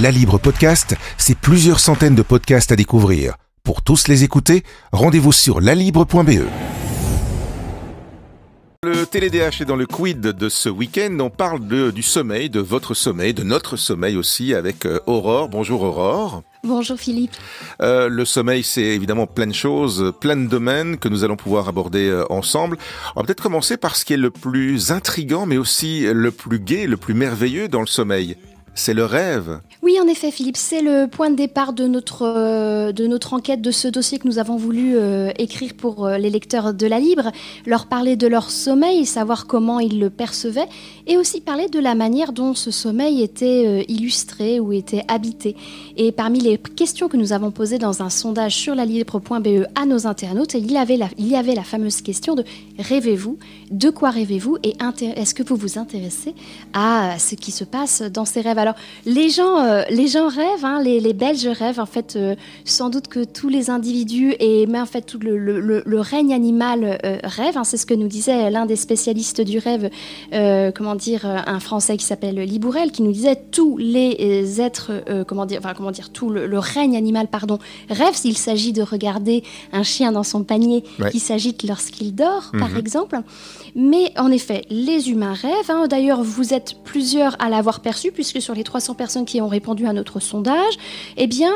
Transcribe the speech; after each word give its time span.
La 0.00 0.10
Libre 0.10 0.38
Podcast, 0.38 0.96
c'est 1.18 1.36
plusieurs 1.36 1.78
centaines 1.78 2.14
de 2.14 2.22
podcasts 2.22 2.72
à 2.72 2.76
découvrir. 2.76 3.34
Pour 3.64 3.82
tous 3.82 4.08
les 4.08 4.24
écouter, 4.24 4.64
rendez-vous 4.92 5.32
sur 5.32 5.60
lalibre.be. 5.60 6.40
Le 8.82 9.04
TLDH 9.04 9.60
est 9.60 9.66
dans 9.66 9.76
le 9.76 9.84
quid 9.84 10.22
de 10.22 10.48
ce 10.48 10.70
week-end. 10.70 11.14
On 11.20 11.28
parle 11.28 11.66
de, 11.66 11.90
du 11.90 12.02
sommeil, 12.02 12.48
de 12.48 12.60
votre 12.60 12.94
sommeil, 12.94 13.34
de 13.34 13.42
notre 13.42 13.76
sommeil 13.76 14.16
aussi 14.16 14.54
avec 14.54 14.86
euh, 14.86 15.00
Aurore. 15.06 15.50
Bonjour 15.50 15.82
Aurore. 15.82 16.42
Bonjour 16.64 16.98
Philippe. 16.98 17.36
Euh, 17.82 18.08
le 18.08 18.24
sommeil, 18.24 18.62
c'est 18.62 18.80
évidemment 18.80 19.26
plein 19.26 19.48
de 19.48 19.52
choses, 19.52 20.14
plein 20.18 20.36
de 20.36 20.46
domaines 20.46 20.96
que 20.96 21.10
nous 21.10 21.24
allons 21.24 21.36
pouvoir 21.36 21.68
aborder 21.68 22.08
euh, 22.08 22.24
ensemble. 22.32 22.78
On 23.16 23.20
va 23.20 23.26
peut-être 23.26 23.42
commencer 23.42 23.76
par 23.76 23.96
ce 23.96 24.06
qui 24.06 24.14
est 24.14 24.16
le 24.16 24.30
plus 24.30 24.92
intrigant, 24.92 25.44
mais 25.44 25.58
aussi 25.58 26.06
le 26.10 26.30
plus 26.30 26.58
gai, 26.58 26.86
le 26.86 26.96
plus 26.96 27.12
merveilleux 27.12 27.68
dans 27.68 27.80
le 27.80 27.86
sommeil. 27.86 28.38
C'est 28.74 28.94
le 28.94 29.04
rêve. 29.04 29.60
Oui, 29.90 29.98
en 30.00 30.06
effet, 30.06 30.30
Philippe, 30.30 30.56
c'est 30.56 30.82
le 30.82 31.08
point 31.08 31.30
de 31.30 31.34
départ 31.34 31.72
de 31.72 31.88
notre, 31.88 32.22
euh, 32.22 32.92
de 32.92 33.08
notre 33.08 33.34
enquête, 33.34 33.60
de 33.60 33.72
ce 33.72 33.88
dossier 33.88 34.20
que 34.20 34.28
nous 34.28 34.38
avons 34.38 34.54
voulu 34.54 34.92
euh, 34.94 35.32
écrire 35.36 35.74
pour 35.74 36.06
euh, 36.06 36.16
les 36.16 36.30
lecteurs 36.30 36.72
de 36.74 36.86
la 36.86 37.00
Libre, 37.00 37.32
leur 37.66 37.86
parler 37.86 38.14
de 38.14 38.28
leur 38.28 38.52
sommeil, 38.52 39.04
savoir 39.04 39.48
comment 39.48 39.80
ils 39.80 39.98
le 39.98 40.08
percevaient, 40.08 40.68
et 41.08 41.16
aussi 41.16 41.40
parler 41.40 41.66
de 41.66 41.80
la 41.80 41.96
manière 41.96 42.32
dont 42.32 42.54
ce 42.54 42.70
sommeil 42.70 43.20
était 43.20 43.84
illustré 43.88 44.60
ou 44.60 44.72
était 44.72 45.02
habité. 45.08 45.56
Et 45.96 46.12
parmi 46.12 46.38
les 46.38 46.56
questions 46.56 47.08
que 47.08 47.16
nous 47.16 47.32
avons 47.32 47.50
posées 47.50 47.78
dans 47.78 48.00
un 48.00 48.10
sondage 48.10 48.54
sur 48.54 48.76
la 48.76 48.84
libre.be 48.84 49.66
à 49.74 49.86
nos 49.86 50.06
internautes, 50.06 50.54
il 50.54 50.70
y 50.70 50.76
avait 50.76 50.98
la, 50.98 51.08
il 51.18 51.26
y 51.26 51.34
avait 51.34 51.56
la 51.56 51.64
fameuse 51.64 52.00
question 52.00 52.36
de 52.36 52.44
rêvez-vous? 52.78 53.38
De 53.72 53.90
quoi 53.90 54.10
rêvez-vous? 54.10 54.56
Et 54.62 54.76
est-ce 55.16 55.34
que 55.34 55.42
vous 55.42 55.56
vous 55.56 55.80
intéressez 55.80 56.32
à 56.74 57.18
ce 57.18 57.34
qui 57.34 57.50
se 57.50 57.64
passe 57.64 58.02
dans 58.02 58.24
ces 58.24 58.40
rêves? 58.40 58.58
Alors, 58.58 58.76
les 59.04 59.30
gens 59.30 59.79
euh, 59.80 59.84
les 59.90 60.08
gens 60.08 60.28
rêvent, 60.28 60.64
hein, 60.64 60.82
les, 60.82 61.12
Belges 61.12 61.46
rêvent 61.46 61.80
en 61.80 61.86
fait 61.86 62.16
euh, 62.16 62.34
sans 62.64 62.90
doute 62.90 63.08
que 63.08 63.24
tous 63.24 63.48
les 63.48 63.70
individus 63.70 64.34
et 64.38 64.66
même 64.66 64.82
en 64.82 64.86
fait 64.86 65.02
tout 65.02 65.18
le, 65.20 66.00
règne 66.00 66.32
animal 66.32 66.98
euh, 67.04 67.18
rêve. 67.24 67.56
Hein. 67.56 67.64
c'est 67.64 67.76
ce 67.76 67.86
que 67.86 67.94
nous 67.94 68.08
disait 68.08 68.50
l'un 68.50 68.66
des 68.66 68.76
spécialistes 68.76 69.40
du 69.40 69.58
rêve, 69.58 69.90
comment 70.74 70.94
dire, 70.94 71.24
un 71.24 71.60
Français 71.60 71.96
qui 71.96 72.04
s'appelle 72.04 72.36
Libourel, 72.36 72.90
qui 72.90 73.02
nous 73.02 73.12
disait 73.12 73.36
tous 73.50 73.76
les 73.76 74.60
êtres, 74.60 74.92
comment 75.26 75.46
dire, 75.46 75.60
enfin 75.62 75.74
comment 75.74 75.90
dire, 75.90 76.10
tout 76.10 76.30
le, 76.30 76.58
règne 76.58 76.96
animal, 76.96 77.28
pardon, 77.28 77.58
rêve. 77.88 78.14
S'il 78.14 78.36
s'agit 78.36 78.72
de 78.72 78.82
regarder 78.82 79.42
un 79.72 79.82
chien 79.82 80.12
dans 80.12 80.22
son 80.22 80.42
panier 80.42 80.84
qui 81.10 81.20
s'agite 81.20 81.62
lorsqu'il 81.62 82.14
dort, 82.14 82.50
par 82.58 82.70
mhm. 82.70 82.78
exemple. 82.78 83.20
Mais 83.74 84.12
en 84.16 84.30
effet, 84.30 84.64
les 84.70 85.10
humains 85.10 85.34
rêvent. 85.34 85.70
Hein. 85.70 85.86
D'ailleurs, 85.88 86.22
vous 86.22 86.54
êtes 86.54 86.76
plusieurs 86.84 87.40
à 87.40 87.48
l'avoir 87.48 87.80
perçu, 87.80 88.12
puisque 88.12 88.40
sur 88.40 88.54
les 88.54 88.64
300 88.64 88.94
personnes 88.94 89.24
qui 89.24 89.40
ont 89.40 89.48
répondu 89.48 89.59
à 89.86 89.92
notre 89.92 90.20
sondage, 90.20 90.74
eh 91.16 91.26
bien, 91.26 91.52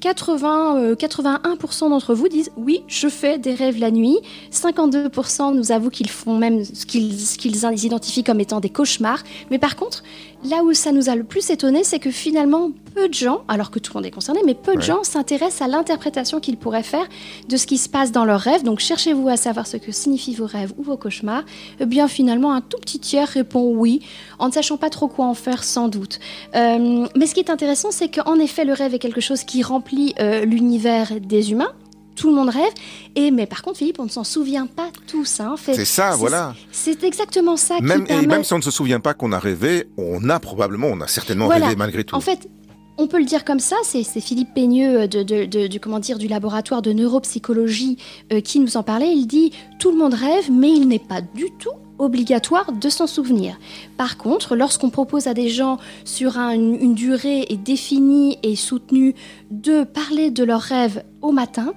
80, 0.00 0.76
euh, 0.78 0.94
81% 0.94 1.84
euh, 1.84 1.88
d'entre 1.88 2.14
vous 2.14 2.28
disent 2.28 2.50
oui, 2.56 2.82
je 2.88 3.08
fais 3.08 3.38
des 3.38 3.54
rêves 3.54 3.78
la 3.78 3.90
nuit. 3.90 4.18
52% 4.52 5.54
nous 5.54 5.72
avouent 5.72 5.90
qu'ils 5.90 6.10
font 6.10 6.36
même 6.36 6.64
ce 6.64 6.86
qu'ils 6.86 7.84
identifient 7.84 8.24
comme 8.24 8.40
étant 8.40 8.60
des 8.60 8.70
cauchemars. 8.70 9.22
Mais 9.50 9.58
par 9.58 9.76
contre, 9.76 10.02
là 10.44 10.62
où 10.64 10.72
ça 10.72 10.92
nous 10.92 11.08
a 11.08 11.16
le 11.16 11.24
plus 11.24 11.50
étonné, 11.50 11.84
c'est 11.84 11.98
que 11.98 12.10
finalement, 12.10 12.70
peu 12.94 13.08
de 13.08 13.14
gens, 13.14 13.42
alors 13.48 13.70
que 13.70 13.78
tout 13.78 13.92
le 13.94 13.98
monde 13.98 14.06
est 14.06 14.10
concerné, 14.10 14.40
mais 14.44 14.54
peu 14.54 14.76
de 14.76 14.82
gens 14.82 15.04
s'intéressent 15.04 15.62
à 15.62 15.68
l'interprétation 15.68 16.40
qu'ils 16.40 16.56
pourraient 16.56 16.82
faire 16.82 17.06
de 17.48 17.56
ce 17.56 17.66
qui 17.66 17.78
se 17.78 17.88
passe 17.88 18.12
dans 18.12 18.24
leurs 18.24 18.40
rêves. 18.40 18.62
Donc 18.62 18.80
cherchez-vous 18.80 19.28
à 19.28 19.36
savoir 19.36 19.66
ce 19.66 19.76
que 19.76 19.92
signifient 19.92 20.34
vos 20.34 20.46
rêves 20.46 20.72
ou 20.78 20.82
vos 20.82 20.96
cauchemars. 20.96 21.44
Eh 21.80 21.86
bien 21.86 22.08
finalement, 22.08 22.52
un 22.52 22.60
tout 22.60 22.78
petit 22.78 22.98
tiers 22.98 23.28
répond 23.28 23.72
oui, 23.74 24.00
en 24.38 24.48
ne 24.48 24.52
sachant 24.52 24.76
pas 24.76 24.90
trop 24.90 25.08
quoi 25.08 25.26
en 25.26 25.34
faire 25.34 25.64
sans 25.64 25.88
doute. 25.88 26.18
Euh, 26.54 27.06
mais 27.16 27.26
ce 27.26 27.34
qui 27.34 27.40
est 27.40 27.50
intéressant, 27.50 27.90
c'est 27.90 28.08
qu'en 28.08 28.38
effet, 28.38 28.64
le 28.64 28.72
rêve 28.72 28.94
est 28.94 28.98
quelque 28.98 29.20
chose 29.20 29.44
qui 29.44 29.62
remplit 29.62 30.14
euh, 30.20 30.44
l'univers 30.44 31.20
des 31.20 31.52
humains 31.52 31.72
tout 32.18 32.28
le 32.28 32.34
monde 32.34 32.50
rêve. 32.50 32.72
Et 33.14 33.30
mais 33.30 33.46
par 33.46 33.62
contre, 33.62 33.78
Philippe, 33.78 34.00
on 34.00 34.04
ne 34.04 34.10
s'en 34.10 34.24
souvient 34.24 34.66
pas 34.66 34.88
tous. 35.06 35.40
Hein, 35.40 35.54
c'est 35.62 35.84
ça, 35.84 36.16
voilà. 36.16 36.54
C'est 36.72 37.04
exactement 37.04 37.56
ça. 37.56 37.76
Même, 37.80 38.00
qui 38.00 38.06
permet... 38.08 38.24
Et 38.24 38.26
même 38.26 38.44
si 38.44 38.52
on 38.52 38.58
ne 38.58 38.62
se 38.62 38.70
souvient 38.70 39.00
pas 39.00 39.14
qu'on 39.14 39.32
a 39.32 39.38
rêvé, 39.38 39.88
on 39.96 40.28
a 40.28 40.40
probablement, 40.40 40.88
on 40.88 41.00
a 41.00 41.06
certainement 41.06 41.48
rêvé 41.48 41.76
malgré 41.76 42.04
tout. 42.04 42.16
En 42.16 42.20
fait, 42.20 42.48
on 42.98 43.06
peut 43.06 43.18
le 43.18 43.24
dire 43.24 43.44
comme 43.44 43.60
ça, 43.60 43.76
c'est 43.84 44.02
Philippe 44.20 44.52
Peigneux 44.54 45.06
de, 45.06 45.22
du, 45.22 46.28
laboratoire 46.28 46.82
de 46.82 46.92
neuropsychologie 46.92 47.96
euh, 48.32 48.40
qui 48.40 48.58
nous 48.58 48.76
en 48.76 48.82
parlait. 48.82 49.14
Il 49.14 49.26
dit 49.26 49.52
tout 49.78 49.92
le 49.92 49.96
monde 49.96 50.14
rêve, 50.14 50.50
mais 50.50 50.70
il 50.70 50.88
n'est 50.88 50.98
pas 50.98 51.20
du 51.20 51.46
tout 51.58 51.70
obligatoire 51.98 52.72
de 52.72 52.88
s'en 52.88 53.06
souvenir. 53.06 53.58
Par 53.96 54.18
contre, 54.18 54.56
lorsqu'on 54.56 54.90
propose 54.90 55.26
à 55.26 55.34
des 55.34 55.48
gens 55.48 55.78
sur 56.04 56.36
une 56.36 56.94
durée 56.94 57.46
définie 57.64 58.38
et 58.42 58.56
soutenue 58.56 59.14
de 59.50 59.84
parler 59.84 60.30
de 60.30 60.44
leurs 60.44 60.60
rêves 60.60 61.02
au 61.22 61.32
matin, 61.32 61.74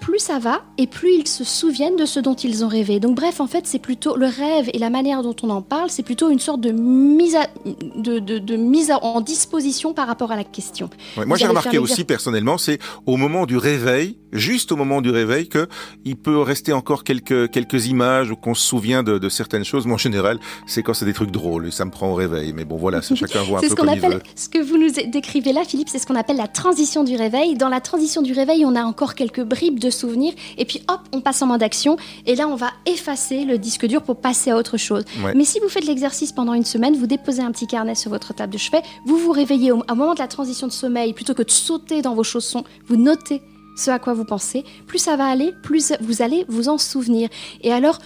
plus 0.00 0.18
ça 0.18 0.38
va 0.38 0.62
et 0.78 0.86
plus 0.86 1.12
ils 1.14 1.28
se 1.28 1.44
souviennent 1.44 1.96
de 1.96 2.06
ce 2.06 2.20
dont 2.20 2.34
ils 2.34 2.64
ont 2.64 2.68
rêvé. 2.68 3.00
Donc 3.00 3.16
bref, 3.16 3.40
en 3.40 3.46
fait, 3.46 3.66
c'est 3.66 3.78
plutôt 3.78 4.16
le 4.16 4.26
rêve 4.26 4.68
et 4.72 4.78
la 4.78 4.90
manière 4.90 5.22
dont 5.22 5.36
on 5.42 5.50
en 5.50 5.62
parle, 5.62 5.90
c'est 5.90 6.02
plutôt 6.02 6.30
une 6.30 6.38
sorte 6.38 6.60
de 6.60 6.70
mise, 6.70 7.36
de, 7.64 8.56
mise 8.56 8.92
en 9.02 9.20
disposition 9.20 9.94
par 9.94 10.06
rapport 10.06 10.32
à 10.32 10.36
la 10.36 10.44
question. 10.44 10.90
moi, 11.26 11.36
j'ai 11.36 11.46
remarqué 11.46 11.78
aussi 11.78 12.04
personnellement, 12.04 12.58
c'est 12.58 12.78
au 13.06 13.16
moment 13.16 13.46
du 13.46 13.56
réveil, 13.56 14.18
juste 14.32 14.72
au 14.72 14.76
moment 14.76 15.00
du 15.00 15.10
réveil, 15.10 15.48
que 15.48 15.68
il 16.04 16.16
peut 16.16 16.40
rester 16.40 16.72
encore 16.72 17.04
quelques 17.04 17.50
quelques 17.50 17.86
images 17.86 18.30
ou 18.30 18.36
qu'on 18.36 18.54
se 18.54 18.66
souvient 18.66 19.02
de, 19.02 19.28
certaines 19.28 19.64
choses. 19.64 19.86
Moi, 19.86 19.94
en 19.94 19.98
général, 19.98 20.38
c'est 20.66 20.82
quand 20.82 20.94
c'est 20.94 21.04
des 21.04 21.12
trucs 21.12 21.30
drôles 21.30 21.68
et 21.68 21.70
ça 21.70 21.84
me 21.84 21.90
prend 21.90 22.10
au 22.10 22.14
réveil. 22.14 22.52
Mais 22.52 22.64
bon, 22.64 22.76
voilà, 22.76 23.00
chacun 23.14 23.42
voit 23.42 23.58
un 23.58 23.62
peu 23.62 23.68
ce 23.68 23.74
comme 23.74 23.88
appelle, 23.88 24.20
Ce 24.34 24.48
que 24.48 24.58
vous 24.58 24.78
nous 24.78 24.90
décrivez 25.10 25.52
là, 25.52 25.62
Philippe, 25.64 25.88
c'est 25.88 25.98
ce 25.98 26.06
qu'on 26.06 26.16
appelle 26.16 26.36
la 26.36 26.48
transition 26.48 27.04
du 27.04 27.16
réveil. 27.16 27.54
Dans 27.54 27.68
la 27.68 27.80
transition 27.80 28.22
du 28.22 28.32
réveil, 28.32 28.64
on 28.64 28.74
a 28.74 28.82
encore 28.82 29.14
quelques 29.14 29.42
bribes 29.42 29.78
de 29.78 29.90
souvenirs, 29.96 30.34
et 30.58 30.64
puis 30.64 30.82
hop, 30.88 31.00
on 31.12 31.20
passe 31.20 31.42
en 31.42 31.46
mode 31.46 31.62
action, 31.62 31.96
et 32.26 32.34
là, 32.34 32.48
on 32.48 32.54
va 32.54 32.70
effacer 32.86 33.44
le 33.44 33.58
disque 33.58 33.86
dur 33.86 34.02
pour 34.02 34.16
passer 34.20 34.50
à 34.50 34.56
autre 34.56 34.76
chose. 34.76 35.04
Mais 35.34 35.44
si 35.44 35.58
vous 35.60 35.68
faites 35.68 35.86
l'exercice 35.86 36.32
pendant 36.32 36.54
une 36.54 36.64
semaine, 36.64 36.96
vous 36.96 37.06
déposez 37.06 37.42
un 37.42 37.52
petit 37.52 37.66
carnet 37.66 37.94
sur 37.94 38.10
votre 38.10 38.34
table 38.34 38.52
de 38.52 38.58
chevet, 38.58 38.82
vous 39.04 39.16
vous 39.16 39.32
réveillez 39.32 39.72
au, 39.72 39.82
moment 39.88 40.14
de 40.14 40.18
la 40.18 40.28
transition 40.28 40.66
de 40.66 40.72
sommeil, 40.72 41.12
plutôt 41.12 41.34
que 41.34 41.42
de 41.42 41.50
sauter 41.50 42.02
dans 42.02 42.14
vos 42.14 42.24
chaussons, 42.24 42.64
vous 42.86 42.96
notez 42.96 43.42
ce 43.76 43.90
à 43.90 43.98
quoi 43.98 44.14
vous 44.14 44.24
pensez, 44.24 44.64
plus 44.86 44.98
ça 44.98 45.16
va 45.16 45.26
aller, 45.26 45.52
plus 45.62 45.92
vous 46.00 46.22
allez 46.22 46.46
vous 46.48 46.68
en 46.68 46.78
souvenir. 46.78 47.28
Et 47.62 47.72
alors, 47.72 47.98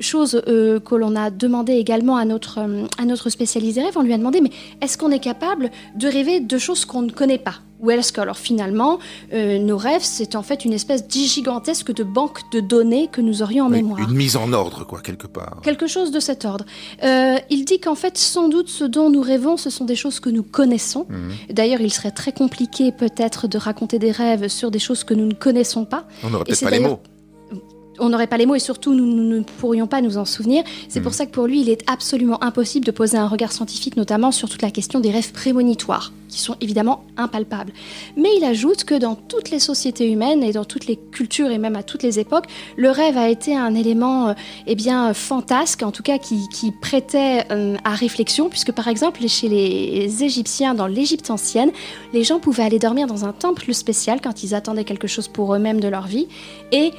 chose 0.00 0.42
euh, 0.48 0.80
que 0.80 0.94
l'on 0.94 1.16
a 1.16 1.30
demandé 1.30 1.74
également 1.74 2.16
à 2.16 2.24
notre, 2.24 2.58
euh, 2.58 2.86
à 2.98 3.04
notre 3.04 3.30
spécialiste 3.30 3.78
rêves, 3.78 3.96
on 3.96 4.02
lui 4.02 4.12
a 4.12 4.18
demandé, 4.18 4.40
mais 4.40 4.50
est-ce 4.80 4.98
qu'on 4.98 5.10
est 5.10 5.20
capable 5.20 5.70
de 5.94 6.08
rêver 6.08 6.40
de 6.40 6.58
choses 6.58 6.84
qu'on 6.84 7.02
ne 7.02 7.10
connaît 7.10 7.38
pas? 7.38 7.54
Ou 7.80 7.90
est-ce 7.90 8.10
que, 8.10 8.22
alors 8.22 8.38
finalement, 8.38 8.98
euh, 9.34 9.58
nos 9.58 9.76
rêves, 9.76 10.02
c'est 10.02 10.34
en 10.34 10.42
fait 10.42 10.64
une 10.64 10.72
espèce 10.72 11.04
gigantesque 11.10 11.92
de 11.92 12.04
banque 12.04 12.40
de 12.50 12.60
données 12.60 13.08
que 13.12 13.20
nous 13.20 13.42
aurions 13.42 13.66
en 13.66 13.68
mémoire? 13.68 14.00
Une 14.00 14.16
mise 14.16 14.36
en 14.36 14.50
ordre, 14.54 14.86
quoi, 14.86 15.00
quelque 15.02 15.26
part. 15.26 15.60
Quelque 15.62 15.86
chose 15.86 16.10
de 16.10 16.18
cet 16.18 16.46
ordre. 16.46 16.64
il 17.02 17.64
dit 17.66 17.78
qu'en 17.78 17.94
fait, 17.94 18.16
sans 18.16 18.48
doute, 18.48 18.68
ce 18.68 18.84
dont 18.84 19.10
nous 19.10 19.20
rêvons, 19.20 19.58
ce 19.58 19.68
sont 19.68 19.84
des 19.84 19.94
choses 19.94 20.20
que 20.20 20.30
nous 20.30 20.42
connaissons. 20.42 21.06
Mhm. 21.10 21.54
D'ailleurs, 21.54 21.82
il 21.82 21.92
serait 21.92 22.12
très 22.12 22.32
compliqué 22.32 22.92
peut-être 22.92 23.46
de 23.46 23.58
raconter 23.58 23.98
des 23.98 24.10
rêves 24.10 24.48
sur 24.48 24.70
des 24.70 24.78
choses 24.78 25.04
que 25.04 25.12
nous 25.12 25.26
ne 25.26 25.34
connaissons 25.34 25.84
pas. 25.84 26.06
On 26.24 26.30
n'aurait 26.30 26.44
peut-être 26.44 26.64
pas 26.64 26.70
les 26.70 26.80
mots 26.80 27.00
on 27.98 28.08
n'aurait 28.08 28.26
pas 28.26 28.36
les 28.36 28.46
mots 28.46 28.54
et 28.54 28.60
surtout 28.60 28.94
nous, 28.94 29.06
ne 29.06 29.40
pourrions 29.40 29.86
pas 29.86 30.00
nous 30.00 30.18
en 30.18 30.24
souvenir. 30.24 30.64
C'est 30.88 31.00
pour 31.00 31.12
mm. 31.12 31.14
ça 31.14 31.26
que 31.26 31.30
pour 31.30 31.46
lui, 31.46 31.60
il 31.60 31.68
est 31.68 31.82
absolument 31.90 32.42
impossible 32.42 32.86
de 32.86 32.90
poser 32.90 33.16
un 33.18 33.28
regard 33.28 33.52
scientifique, 33.52 33.96
notamment 33.96 34.32
sur 34.32 34.48
toute 34.48 34.62
la 34.62 34.70
question 34.70 35.00
des 35.00 35.10
rêves 35.10 35.32
prémonitoires, 35.32 36.12
qui 36.28 36.40
sont 36.40 36.56
évidemment 36.60 37.04
impalpables. 37.16 37.72
Mais 38.16 38.28
il 38.36 38.44
ajoute 38.44 38.84
que 38.84 38.94
dans 38.94 39.14
toutes 39.14 39.50
les 39.50 39.58
sociétés 39.58 40.10
humaines 40.10 40.42
et 40.42 40.52
dans 40.52 40.64
toutes 40.64 40.86
les 40.86 40.96
cultures 40.96 41.50
et 41.50 41.58
même 41.58 41.76
à 41.76 41.82
toutes 41.82 42.02
les 42.02 42.18
époques, 42.18 42.46
le 42.76 42.90
rêve 42.90 43.16
a 43.16 43.28
été 43.28 43.56
un 43.56 43.74
élément 43.74 44.28
euh, 44.28 44.32
eh 44.66 44.74
bien, 44.74 45.12
fantasque, 45.14 45.82
en 45.82 45.92
tout 45.92 46.02
cas 46.02 46.18
qui, 46.18 46.46
prêtait 46.80 47.44
euh, 47.50 47.76
à 47.84 47.94
réflexion, 47.94 48.48
puisque 48.48 48.72
par 48.72 48.88
exemple 48.88 49.26
chez 49.28 49.48
les 49.48 50.24
Égyptiens, 50.24 50.74
dans 50.74 50.86
l'Égypte 50.86 51.30
ancienne, 51.30 51.70
les 52.12 52.24
gens 52.24 52.38
pouvaient 52.38 52.62
aller 52.62 52.78
dormir 52.78 53.06
dans 53.06 53.24
un 53.24 53.32
temple 53.32 53.72
spécial 53.74 54.20
quand 54.22 54.42
ils 54.42 54.54
attendaient 54.54 54.84
quelque 54.84 55.06
chose 55.06 55.28
pour 55.28 55.54
eux-mêmes 55.54 55.80
de 55.80 55.88
leur 55.88 56.06
vie, 56.06 56.28
et 56.72 56.92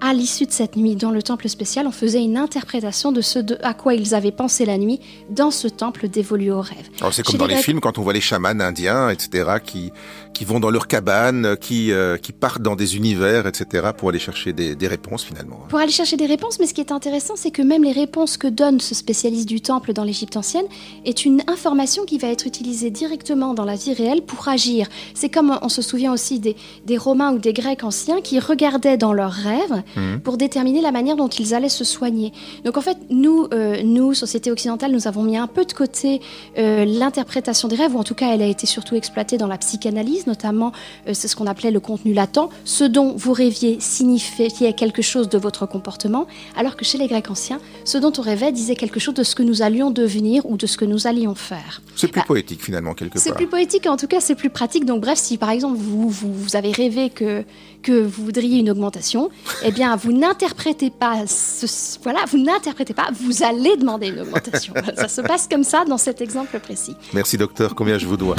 à 0.00 0.12
l'issue 0.12 0.46
de 0.46 0.50
cette 0.50 0.76
nuit 0.76 0.96
dans 0.96 1.10
le 1.10 1.22
temple 1.22 1.48
spécial, 1.48 1.86
on 1.86 1.92
faisait 1.92 2.22
une 2.22 2.36
interprétation 2.36 3.12
de 3.12 3.20
ce 3.20 3.38
à 3.62 3.74
quoi 3.74 3.94
ils 3.94 4.14
avaient 4.14 4.32
pensé 4.32 4.64
la 4.64 4.78
nuit 4.78 5.00
dans 5.30 5.50
ce 5.50 5.68
temple 5.68 6.08
dévolu 6.08 6.50
au 6.50 6.60
rêve. 6.60 6.88
C'est 7.12 7.24
comme 7.24 7.36
dans 7.36 7.46
les, 7.46 7.56
films 7.56 7.80
quand 7.80 7.98
on 7.98 8.02
voit 8.02 8.12
les 8.12 8.20
chamans 8.20 8.48
indiens, 8.48 9.10
etc., 9.10 9.58
qui, 9.64 9.92
qui 10.32 10.44
vont 10.44 10.60
dans 10.60 10.70
leur 10.70 10.86
cabane, 10.86 11.56
qui, 11.60 11.92
euh, 11.92 12.16
qui 12.16 12.32
partent 12.32 12.62
dans 12.62 12.76
des 12.76 12.96
univers, 12.96 13.46
etc., 13.46 13.90
pour 13.96 14.08
aller 14.08 14.18
chercher 14.18 14.52
des, 14.52 14.74
des, 14.74 14.88
réponses 14.88 15.22
finalement. 15.22 15.58
Pour 15.68 15.78
aller 15.78 15.92
chercher 15.92 16.16
des 16.16 16.26
réponses, 16.26 16.58
mais 16.58 16.66
ce 16.66 16.74
qui 16.74 16.80
est 16.80 16.92
intéressant, 16.92 17.34
c'est 17.36 17.50
que 17.50 17.62
même 17.62 17.84
les 17.84 17.92
réponses 17.92 18.36
que 18.36 18.46
donne 18.46 18.80
ce 18.80 18.94
spécialiste 18.94 19.48
du 19.48 19.60
temple 19.60 19.92
dans 19.92 20.04
l'Égypte 20.04 20.36
ancienne 20.36 20.64
est 21.04 21.24
une 21.24 21.42
information 21.46 22.04
qui 22.04 22.18
va 22.18 22.28
être 22.28 22.46
utilisée 22.46 22.90
directement 22.90 23.54
dans 23.54 23.64
la 23.64 23.74
vie 23.74 23.92
réelle 23.92 24.22
pour 24.22 24.48
agir. 24.48 24.88
C'est 25.14 25.28
comme 25.28 25.58
on 25.62 25.68
se 25.68 25.82
souvient 25.82 26.12
aussi 26.12 26.38
des, 26.38 26.56
des 26.86 26.96
Romains 26.96 27.32
ou 27.32 27.38
des 27.38 27.52
Grecs 27.52 27.84
anciens 27.84 28.20
qui 28.20 28.38
regardaient 28.38 28.96
dans 28.96 29.12
leurs 29.12 29.32
rêves 29.32 29.82
mhm. 29.96 30.20
pour 30.20 30.36
déterminer 30.36 30.80
la 30.80 30.92
manière 30.92 31.16
dont 31.16 31.28
ils 31.28 31.54
allaient 31.54 31.68
se 31.68 31.84
soigner. 31.84 32.32
Donc 32.64 32.76
en 32.76 32.80
fait, 32.80 32.98
nous, 33.10 33.48
euh, 33.52 33.82
nous, 33.82 34.14
société 34.14 34.50
occidentale, 34.50 34.92
nous 34.92 35.08
avons 35.08 35.22
mis 35.22 35.36
un 35.36 35.46
peu 35.46 35.64
de 35.64 35.72
côté 35.72 36.20
euh, 36.58 36.84
l'interprétation 36.84 37.68
des 37.68 37.76
rêves, 37.76 37.94
ou 37.94 37.98
en 37.98 38.04
tout 38.04 38.14
cas, 38.14 38.32
elle 38.32 38.42
a 38.42 38.46
été 38.46 38.66
surtout 38.66 38.94
exploitée 38.94 39.38
dans 39.38 39.46
la 39.46 39.58
psychanalyse, 39.58 40.19
notamment, 40.26 40.72
euh, 41.06 41.14
c'est 41.14 41.28
ce 41.28 41.36
qu'on 41.36 41.46
appelait 41.46 41.70
le 41.70 41.80
contenu 41.80 42.12
latent. 42.12 42.48
Ce 42.64 42.84
dont 42.84 43.14
vous 43.16 43.32
rêviez 43.32 43.78
signifiait 43.80 44.72
quelque 44.72 45.02
chose 45.02 45.28
de 45.28 45.38
votre 45.38 45.66
comportement, 45.66 46.26
alors 46.56 46.76
que 46.76 46.84
chez 46.84 46.98
les 46.98 47.06
Grecs 47.06 47.30
anciens, 47.30 47.60
ce 47.84 47.98
dont 47.98 48.12
on 48.18 48.22
rêvait 48.22 48.52
disait 48.52 48.76
quelque 48.76 49.00
chose 49.00 49.14
de 49.14 49.22
ce 49.22 49.34
que 49.34 49.42
nous 49.42 49.62
allions 49.62 49.90
devenir 49.90 50.44
ou 50.46 50.56
de 50.56 50.66
ce 50.66 50.76
que 50.76 50.84
nous 50.84 51.06
allions 51.06 51.34
faire. 51.34 51.82
C'est 51.96 52.08
plus 52.08 52.20
bah, 52.20 52.26
poétique 52.26 52.62
finalement 52.62 52.94
quelque 52.94 53.14
part. 53.14 53.22
C'est 53.22 53.34
plus 53.34 53.46
poétique, 53.46 53.86
en 53.86 53.96
tout 53.96 54.06
cas, 54.06 54.20
c'est 54.20 54.34
plus 54.34 54.50
pratique. 54.50 54.84
Donc 54.84 55.00
bref, 55.00 55.18
si 55.18 55.38
par 55.38 55.50
exemple 55.50 55.76
vous, 55.78 56.08
vous, 56.08 56.32
vous 56.32 56.56
avez 56.56 56.72
rêvé 56.72 57.10
que 57.10 57.44
que 57.82 58.02
vous 58.02 58.24
voudriez 58.24 58.58
une 58.58 58.70
augmentation, 58.70 59.30
eh 59.64 59.72
bien, 59.72 59.96
vous 59.96 60.12
n'interprétez 60.12 60.90
pas, 60.90 61.24
voilà, 62.02 62.20
vous 62.30 62.38
n'interprétez 62.38 62.94
pas, 62.94 63.08
vous 63.12 63.42
allez 63.42 63.76
demander 63.76 64.08
une 64.08 64.20
augmentation. 64.20 64.74
ça 64.96 65.08
se 65.08 65.20
passe 65.20 65.48
comme 65.48 65.64
ça 65.64 65.84
dans 65.84 65.98
cet 65.98 66.20
exemple 66.20 66.58
précis. 66.60 66.96
Merci 67.12 67.36
docteur, 67.36 67.74
combien 67.74 67.98
je 67.98 68.06
vous 68.06 68.16
dois? 68.16 68.36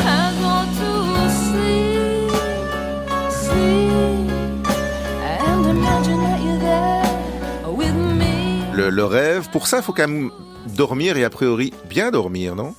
Le, 8.89 9.05
rêve, 9.05 9.49
pour 9.51 9.67
ça, 9.67 9.77
il 9.77 9.83
faut 9.83 9.93
quand 9.93 10.07
même 10.07 10.31
dormir 10.75 11.17
et 11.17 11.23
a 11.23 11.29
priori 11.29 11.73
bien 11.89 12.11
dormir, 12.11 12.55
non? 12.55 12.73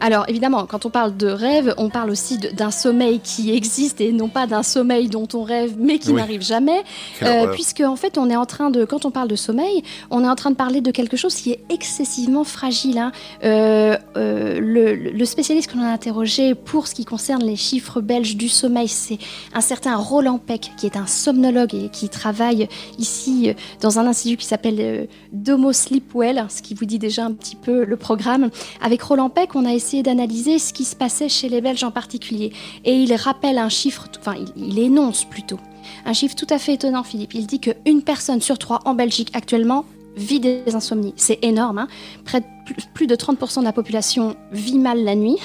Alors 0.00 0.24
évidemment, 0.28 0.66
quand 0.66 0.86
on 0.86 0.90
parle 0.90 1.16
de 1.16 1.28
rêve, 1.28 1.74
on 1.78 1.88
parle 1.88 2.10
aussi 2.10 2.38
d'un 2.38 2.70
sommeil 2.70 3.20
qui 3.20 3.52
existe 3.52 4.00
et 4.00 4.12
non 4.12 4.28
pas 4.28 4.46
d'un 4.46 4.62
sommeil 4.62 5.08
dont 5.08 5.28
on 5.34 5.42
rêve 5.42 5.74
mais 5.78 5.98
qui 5.98 6.12
n'arrive 6.12 6.42
jamais, 6.42 6.82
euh, 7.22 7.48
puisque 7.48 7.80
en 7.80 7.96
fait 7.96 8.18
on 8.18 8.30
est 8.30 8.36
en 8.36 8.46
train 8.46 8.70
de, 8.70 8.84
quand 8.84 9.04
on 9.04 9.10
parle 9.10 9.28
de 9.28 9.36
sommeil, 9.36 9.82
on 10.10 10.24
est 10.24 10.28
en 10.28 10.34
train 10.34 10.50
de 10.50 10.56
parler 10.56 10.80
de 10.80 10.90
quelque 10.90 11.16
chose 11.16 11.34
qui 11.34 11.52
est 11.52 11.60
excessivement 11.70 12.44
fragile. 12.44 12.98
Hein. 12.98 13.12
Euh, 13.44 13.96
euh, 14.16 14.60
le, 14.60 15.24
spécialiste 15.24 15.72
qu'on 15.72 15.82
a 15.82 15.88
interrogé 15.88 16.54
pour 16.54 16.86
ce 16.86 16.94
qui 16.94 17.04
concerne 17.04 17.42
les 17.42 17.56
chiffres 17.56 18.00
belges 18.00 18.36
du 18.36 18.48
sommeil, 18.48 18.86
c'est 18.88 19.18
un 19.54 19.60
certain 19.60 19.96
Roland 19.96 20.38
Peck, 20.38 20.70
qui 20.76 20.86
est 20.86 20.96
un 20.96 21.06
somnologue 21.06 21.74
et 21.74 21.88
qui 21.88 22.08
travaille 22.08 22.68
ici 22.98 23.52
dans 23.80 23.98
un 23.98 24.06
institut 24.06 24.36
qui 24.36 24.46
s'appelle 24.46 25.08
Domo 25.32 25.72
Sleepwell, 25.72 26.46
ce 26.48 26.62
qui 26.62 26.74
vous 26.74 26.84
dit 26.84 27.00
déjà 27.00 27.24
un 27.24 27.32
petit 27.32 27.56
peu 27.56 27.84
le 27.84 27.96
programme. 27.96 28.50
Avec 28.80 29.02
Roland 29.02 29.30
Peck, 29.30 29.56
on 29.56 29.64
a 29.64 29.72
essayé 29.72 29.85
d'analyser 30.02 30.58
ce 30.58 30.72
qui 30.72 30.84
se 30.84 30.96
passait 30.96 31.28
chez 31.28 31.48
les 31.48 31.60
Belges 31.60 31.84
en 31.84 31.90
particulier. 31.90 32.52
Et 32.84 32.94
il 32.94 33.14
rappelle 33.14 33.58
un 33.58 33.68
chiffre, 33.68 34.08
enfin 34.18 34.34
il, 34.56 34.78
énonce 34.78 35.24
plutôt, 35.24 35.58
un 36.04 36.12
chiffre 36.12 36.34
tout 36.34 36.46
à 36.50 36.58
fait 36.58 36.74
étonnant, 36.74 37.02
Philippe. 37.02 37.34
Il 37.34 37.46
dit 37.46 37.60
qu'une 37.60 38.02
personne 38.02 38.40
sur 38.40 38.58
trois 38.58 38.80
en 38.84 38.94
Belgique 38.94 39.30
actuellement 39.34 39.84
vit 40.16 40.40
des 40.40 40.74
insomnies. 40.74 41.14
C'est 41.16 41.38
énorme. 41.42 41.78
Hein. 41.78 41.88
Près 42.24 42.40
de 42.40 42.46
plus 42.94 43.06
de 43.06 43.14
30% 43.14 43.60
de 43.60 43.64
la 43.64 43.72
population 43.72 44.36
vit 44.50 44.78
mal 44.78 45.04
la 45.04 45.14
nuit. 45.14 45.38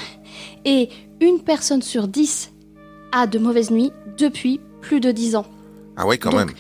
Et 0.66 0.90
une 1.20 1.40
personne 1.40 1.82
sur 1.82 2.08
dix 2.08 2.52
a 3.12 3.28
de 3.28 3.38
mauvaises 3.38 3.72
nuits 3.72 3.92
depuis 4.18 4.60
plus 4.82 5.00
de 5.00 5.12
10 5.12 5.36
ans. 5.36 5.46
Ah 5.98 6.08
ouais, 6.08 6.18
quand 6.18 6.34
même. 6.34 6.52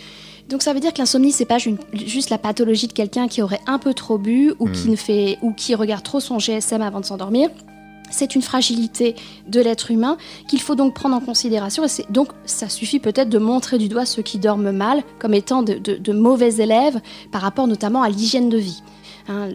Donc 0.50 0.62
ça 0.62 0.74
veut 0.74 0.82
dire 0.82 0.92
que 0.94 0.98
l'insomnie 0.98 1.32
c'est 1.32 1.46
pas 1.46 1.60
juste 1.94 2.30
la 2.30 2.38
pathologie 2.38 2.88
de 2.88 2.94
quelqu'un 2.94 3.30
qui 3.30 3.42
aurait 3.42 3.62
un 3.68 3.80
peu 3.80 3.94
trop 3.94 4.18
bu 4.18 4.54
ou 4.60 4.68
qui 4.68 4.90
hmm. 4.90 4.92
ne 4.92 4.96
fait 4.98 5.38
ou 5.42 5.54
qui 5.54 5.76
regarde 5.76 6.04
trop 6.04 6.20
son 6.20 6.40
GSM 6.40 6.82
avant 6.82 7.00
de 7.00 7.06
s'endormir. 7.06 7.50
C'est 8.12 8.36
une 8.36 8.42
fragilité 8.42 9.16
de 9.48 9.60
l'être 9.60 9.92
humain 9.92 10.18
qu'il 10.48 10.62
faut 10.62 10.76
donc 10.76 10.94
prendre 10.94 11.16
en 11.16 11.20
considération. 11.20 11.84
Et 11.86 12.12
donc, 12.12 12.30
ça 12.46 12.70
suffit 12.70 13.00
peut-être 13.00 13.30
de 13.30 13.40
montrer 13.40 13.78
du 13.78 13.90
doigt 13.90 14.06
ceux 14.06 14.22
qui 14.22 14.38
dorment 14.38 14.72
mal 14.72 15.04
comme 15.20 15.34
étant 15.34 15.64
de, 15.64 16.12
mauvais 16.14 16.56
élèves 16.56 17.00
par 17.32 17.42
rapport 17.42 17.68
notamment 17.68 18.04
à 18.04 18.10
l'hygiène 18.10 18.50
de 18.50 18.58
vie. 18.58 18.84
Hein, 19.28 19.50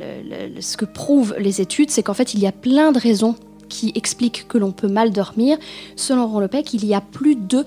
ce 0.60 0.76
que 0.76 0.84
prouvent 0.84 1.34
les 1.38 1.60
études, 1.60 1.90
c'est 1.90 2.02
qu'en 2.02 2.14
fait, 2.14 2.34
il 2.34 2.40
y 2.40 2.46
a 2.46 2.52
plein 2.52 2.92
de 2.92 2.98
raisons 2.98 3.36
qui 3.68 3.92
expliquent 3.94 4.46
que 4.48 4.58
l'on 4.58 4.72
peut 4.72 4.88
mal 4.88 5.10
dormir. 5.10 5.58
Selon 5.96 6.26
Ron 6.26 6.40
Lepec, 6.40 6.72
il 6.74 6.84
y 6.84 6.94
a 6.94 7.00
plus 7.00 7.36
de 7.36 7.64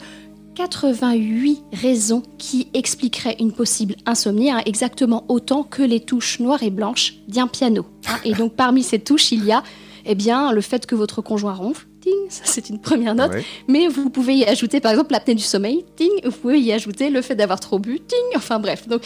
88 0.55 1.63
raisons 1.71 2.21
qui 2.37 2.67
expliqueraient 2.73 3.37
une 3.39 3.53
possible 3.53 3.95
insomnie, 4.05 4.51
hein, 4.51 4.61
exactement 4.65 5.23
autant 5.29 5.63
que 5.63 5.81
les 5.81 6.01
touches 6.01 6.41
noires 6.41 6.63
et 6.63 6.69
blanches 6.69 7.15
d'un 7.29 7.47
piano. 7.47 7.85
Hein. 8.09 8.17
Et 8.25 8.33
donc 8.33 8.55
parmi 8.55 8.83
ces 8.83 8.99
touches, 8.99 9.31
il 9.31 9.45
y 9.45 9.53
a 9.53 9.63
eh 10.05 10.15
bien, 10.15 10.51
le 10.51 10.61
fait 10.61 10.85
que 10.85 10.95
votre 10.95 11.21
conjoint 11.21 11.53
ronfle, 11.53 11.87
ting, 12.01 12.13
ça 12.29 12.43
c'est 12.45 12.69
une 12.69 12.79
première 12.79 13.15
note. 13.15 13.31
Mais 13.67 13.87
vous 13.87 14.09
pouvez 14.09 14.35
y 14.35 14.45
ajouter 14.45 14.79
par 14.79 14.91
exemple 14.91 15.11
l'apnée 15.11 15.35
du 15.35 15.43
sommeil, 15.43 15.85
ting, 15.95 16.11
vous 16.23 16.31
pouvez 16.31 16.59
y 16.59 16.71
ajouter 16.71 17.09
le 17.09 17.21
fait 17.21 17.35
d'avoir 17.35 17.59
trop 17.59 17.79
bu, 17.79 17.99
ting, 17.99 18.19
enfin 18.35 18.59
bref. 18.59 18.87
Donc 18.87 19.01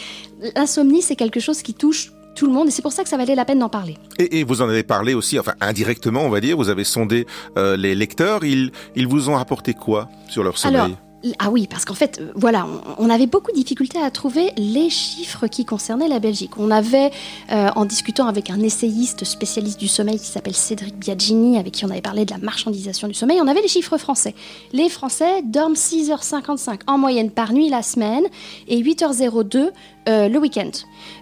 l'insomnie 0.56 1.02
c'est 1.02 1.16
quelque 1.16 1.40
chose 1.40 1.62
qui 1.62 1.74
touche 1.74 2.12
tout 2.36 2.48
le 2.48 2.54
monde 2.54 2.68
et 2.68 2.72
c'est 2.72 2.82
pour 2.82 2.92
ça 2.92 3.04
que 3.04 3.10
ça 3.10 3.18
valait 3.18 3.36
la 3.36 3.46
peine 3.46 3.60
d'en 3.60 3.70
parler. 3.70 3.96
Et, 4.18 4.44
vous 4.44 4.62
en 4.62 4.70
avez 4.70 4.84
parlé 4.84 5.14
aussi, 5.14 5.38
enfin 5.40 5.54
indirectement 5.62 6.22
on 6.26 6.30
va 6.30 6.42
dire, 6.42 6.58
vous 6.58 6.70
avez 6.70 6.84
sondé 6.84 7.26
euh, 7.58 7.78
les 7.78 7.96
lecteurs, 7.96 8.44
ils, 8.44 8.72
ils 8.96 9.08
vous 9.08 9.30
ont 9.30 9.38
apporté 9.38 9.74
quoi 9.74 10.10
sur 10.30 10.44
leur 10.44 10.58
sommeil? 10.58 10.96
Ah 11.40 11.50
oui, 11.50 11.68
parce 11.70 11.86
qu'en 11.86 11.94
fait, 11.94 12.20
euh, 12.20 12.32
voilà, 12.36 12.68
on, 12.98 13.10
avait 13.10 13.28
beaucoup 13.28 13.52
de 13.52 13.56
difficultés 13.56 14.00
à 14.00 14.12
trouver 14.12 14.52
les 14.58 14.90
chiffres 14.90 15.48
qui 15.48 15.64
concernaient 15.64 16.10
la 16.10 16.20
Belgique. 16.20 16.58
On 16.58 16.70
avait, 16.70 17.12
euh, 17.52 17.70
en 17.76 17.86
discutant 17.86 18.28
avec 18.28 18.50
un 18.50 18.60
essayiste 18.60 19.24
spécialiste 19.24 19.80
du 19.80 19.88
sommeil 19.88 20.20
qui 20.20 20.26
s'appelle 20.26 20.56
Cédric 20.56 20.98
Biagini, 20.98 21.58
avec 21.58 21.74
qui 21.74 21.86
on 21.86 21.90
avait 21.90 22.02
parlé 22.02 22.26
de 22.26 22.32
la 22.32 22.40
marchandisation 22.40 23.08
du 23.08 23.14
sommeil, 23.14 23.40
on 23.42 23.48
avait 23.48 23.62
les 23.62 23.70
chiffres 23.70 23.98
français. 23.98 24.36
Les 24.74 24.90
Français 24.90 25.42
dorment 25.44 25.76
6h55 25.76 26.82
en 26.88 26.98
moyenne 26.98 27.32
par 27.32 27.54
nuit 27.54 27.70
la 27.70 27.84
semaine 27.84 28.26
et 28.68 28.82
8h02 28.82 29.72
euh, 30.10 30.28
le 30.28 30.40
week-end. 30.40 30.72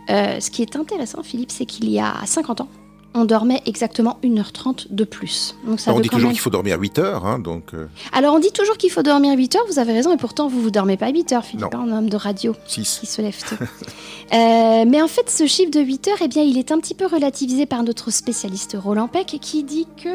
ce 0.10 0.50
qui 0.50 0.64
est 0.64 0.76
intéressant, 0.76 1.22
Philippe, 1.22 1.52
c'est 1.52 1.66
qu'il 1.66 1.90
y 1.90 2.00
a 2.00 2.16
50 2.26 2.62
ans, 2.62 2.68
on 3.14 3.26
dormait 3.26 3.62
exactement 3.66 4.18
1h30 4.24 4.88
de 4.90 5.04
plus. 5.04 5.56
Donc 5.66 5.80
ça 5.80 5.94
on 5.94 6.00
dit 6.00 6.10
toujours 6.10 6.32
qu'il 6.32 6.40
faut 6.40 6.50
dormir 6.50 6.80
8 6.80 7.00
heures. 7.00 7.26
Hein, 7.26 7.40
donc 7.40 7.74
euh. 7.74 7.88
Alors 8.14 8.34
on 8.34 8.40
dit 8.40 8.52
toujours 8.52 8.78
qu'il 8.78 8.92
faut 8.92 9.04
dormir 9.04 9.38
8 9.38 9.56
heures, 9.56 9.66
vous 9.68 9.80
avez 9.80 9.94
raison, 9.94 10.14
et 10.14 10.18
pourtant 10.18 10.48
vous 10.48 10.62
vous 10.62 10.72
dormez 10.72 10.98
pas 10.98 11.10
8 11.10 11.34
heures, 11.34 11.46
Philippe, 11.46 11.74
un 11.76 11.92
homme 11.92 12.10
de 12.10 12.18
radio 12.18 12.56
6. 12.66 13.00
qui 13.02 13.06
se 13.06 13.22
lève 13.22 13.38
tôt. 13.48 13.56
Euh, 14.34 14.86
mais 14.88 15.02
en 15.02 15.10
fait, 15.10 15.30
ce 15.30 15.46
chiffre 15.46 15.72
de 15.72 15.82
8 15.82 16.08
heures, 16.08 16.18
eh 16.22 16.30
bien, 16.30 16.42
il 16.42 16.58
est 16.58 16.72
un 16.72 16.80
petit 16.80 16.94
peu 16.94 17.06
relativisé 17.06 17.66
par 17.66 17.84
notre 17.84 18.12
spécialiste 18.12 18.78
Roland 18.82 19.10
Peck, 19.10 19.38
qui 19.42 19.64
dit 19.64 19.88
que 20.02 20.08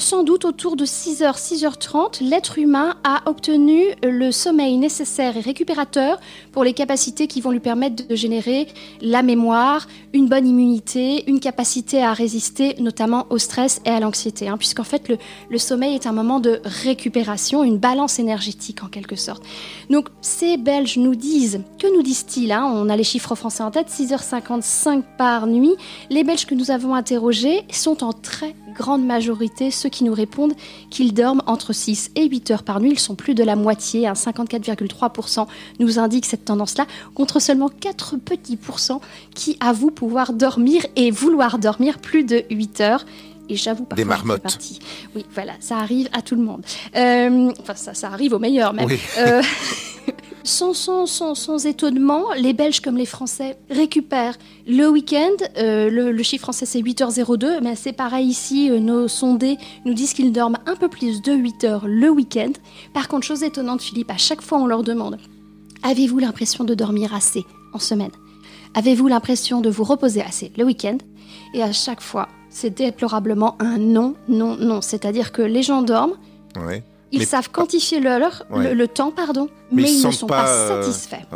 sans 0.00 0.24
doute 0.24 0.44
autour 0.44 0.76
de 0.76 0.86
6h, 0.86 1.38
6h30, 1.38 2.24
l'être 2.24 2.58
humain 2.58 2.96
a 3.04 3.22
obtenu 3.26 3.84
le 4.02 4.32
sommeil 4.32 4.78
nécessaire 4.78 5.36
et 5.36 5.40
récupérateur 5.40 6.18
pour 6.52 6.64
les 6.64 6.72
capacités 6.72 7.26
qui 7.26 7.40
vont 7.40 7.50
lui 7.50 7.60
permettre 7.60 8.08
de 8.08 8.16
générer 8.16 8.66
la 9.02 9.22
mémoire, 9.22 9.86
une 10.12 10.26
bonne 10.26 10.46
immunité, 10.46 11.28
une 11.28 11.38
capacité 11.38 12.02
à 12.02 12.14
résister 12.14 12.76
notamment 12.80 13.26
au 13.30 13.38
stress 13.38 13.82
et 13.84 13.90
à 13.90 14.00
l'anxiété. 14.00 14.48
Hein, 14.48 14.56
Puisqu'en 14.56 14.84
fait, 14.84 15.10
le, 15.50 15.58
sommeil 15.58 15.94
est 15.94 16.06
un 16.06 16.12
moment 16.12 16.40
de 16.40 16.60
récupération, 16.64 17.62
une 17.62 17.78
balance 17.78 18.18
énergétique 18.18 18.82
en 18.82 18.88
quelque 18.88 19.16
sorte. 19.16 19.44
Donc 19.90 20.08
ces 20.22 20.56
Belges 20.56 20.96
nous 20.96 21.14
disent, 21.14 21.62
que 21.78 21.94
nous 21.94 22.02
disent-ils 22.02 22.52
hein, 22.52 22.64
On 22.74 22.88
a 22.88 22.96
les 22.96 23.04
chiffres 23.04 23.34
français 23.34 23.62
en 23.62 23.70
tête, 23.70 23.88
6h55 23.88 25.02
par 25.18 25.46
nuit. 25.46 25.74
Les 26.08 26.24
Belges 26.24 26.46
que 26.46 26.54
nous 26.54 26.70
avons 26.70 26.94
interrogés 26.94 27.64
sont 27.70 28.02
en 28.02 28.12
très 28.14 28.54
grande 28.74 29.04
majorité 29.04 29.70
ceux 29.70 29.89
qui 29.90 30.04
nous 30.04 30.14
répondent 30.14 30.54
qu'ils 30.88 31.12
dorment 31.12 31.42
entre 31.46 31.72
6 31.72 32.12
et 32.16 32.28
8 32.28 32.50
heures 32.50 32.62
par 32.62 32.80
nuit. 32.80 32.92
Ils 32.92 32.98
sont 32.98 33.14
plus 33.14 33.34
de 33.34 33.44
la 33.44 33.56
moitié, 33.56 34.08
54,3% 34.08 35.46
nous 35.78 35.98
indique 35.98 36.26
cette 36.26 36.44
tendance-là, 36.44 36.86
contre 37.14 37.40
seulement 37.40 37.68
4 37.68 38.16
petits 38.16 38.56
pourcents 38.56 39.00
qui 39.34 39.56
avouent 39.60 39.90
pouvoir 39.90 40.32
dormir 40.32 40.86
et 40.96 41.10
vouloir 41.10 41.58
dormir 41.58 41.98
plus 41.98 42.24
de 42.24 42.44
8 42.50 42.80
heures 42.80 43.04
et 43.50 43.56
j'avoue 43.56 43.84
pas. 43.84 43.96
Des 43.96 44.04
marmottes. 44.04 44.58
Oui, 45.14 45.26
voilà, 45.34 45.52
ça 45.60 45.78
arrive 45.78 46.08
à 46.12 46.22
tout 46.22 46.36
le 46.36 46.42
monde. 46.42 46.64
Euh, 46.94 47.52
enfin, 47.60 47.74
ça, 47.74 47.94
ça 47.94 48.08
arrive 48.08 48.32
au 48.32 48.38
meilleur 48.38 48.72
même. 48.72 48.88
Euh, 49.18 49.42
sans, 50.42 51.66
étonnement, 51.66 52.32
les 52.36 52.52
Belges 52.52 52.80
comme 52.80 52.96
les 52.96 53.06
Français 53.06 53.58
récupèrent 53.70 54.36
le 54.66 54.88
week-end. 54.88 55.30
Euh, 55.58 55.90
le, 55.90 56.22
chiffre 56.22 56.42
français, 56.42 56.66
c'est 56.66 56.80
8h02, 56.80 57.60
mais 57.62 57.76
c'est 57.76 57.92
pareil 57.92 58.26
ici. 58.26 58.70
nos 58.70 59.08
sondés 59.08 59.56
nous 59.84 59.94
disent 59.94 60.12
qu'ils 60.14 60.32
dorment 60.32 60.58
un 60.66 60.76
peu 60.76 60.88
plus 60.88 61.22
de 61.22 61.32
8 61.32 61.64
heures 61.64 61.86
le 61.86 62.08
week-end. 62.10 62.52
Par 62.92 63.08
contre, 63.08 63.26
chose 63.26 63.42
étonnante, 63.42 63.82
Philippe, 63.82 64.10
à 64.10 64.16
chaque 64.16 64.42
fois 64.42 64.58
on 64.58 64.66
leur 64.66 64.82
demande 64.82 65.18
Avez-vous 65.82 66.18
l'impression 66.18 66.64
de 66.64 66.74
dormir 66.74 67.14
assez 67.14 67.44
en 67.72 67.78
semaine? 67.78 68.10
Avez-vous 68.74 69.08
l'impression 69.08 69.60
de 69.60 69.70
vous 69.70 69.84
reposer 69.84 70.22
assez 70.22 70.52
le 70.56 70.64
week-end? 70.64 70.98
Et 71.54 71.62
à 71.62 71.72
chaque 71.72 72.00
fois, 72.00 72.28
c'est 72.50 72.70
déplorablement 72.70 73.56
un 73.60 73.78
non, 73.78 74.14
non, 74.28 74.56
non. 74.56 74.80
C'est-à-dire 74.80 75.32
que 75.32 75.42
les 75.42 75.62
gens 75.62 75.82
dorment, 75.82 76.14
ils 77.12 77.26
savent 77.26 77.50
quantifier 77.50 78.00
l'heure, 78.00 78.44
le, 78.50 78.86
temps, 78.86 79.10
pardon, 79.10 79.48
mais, 79.72 79.90
ils, 79.90 80.06
ne 80.06 80.10
sont 80.10 80.26
pas, 80.26 80.68
satisfaits. 80.68 81.26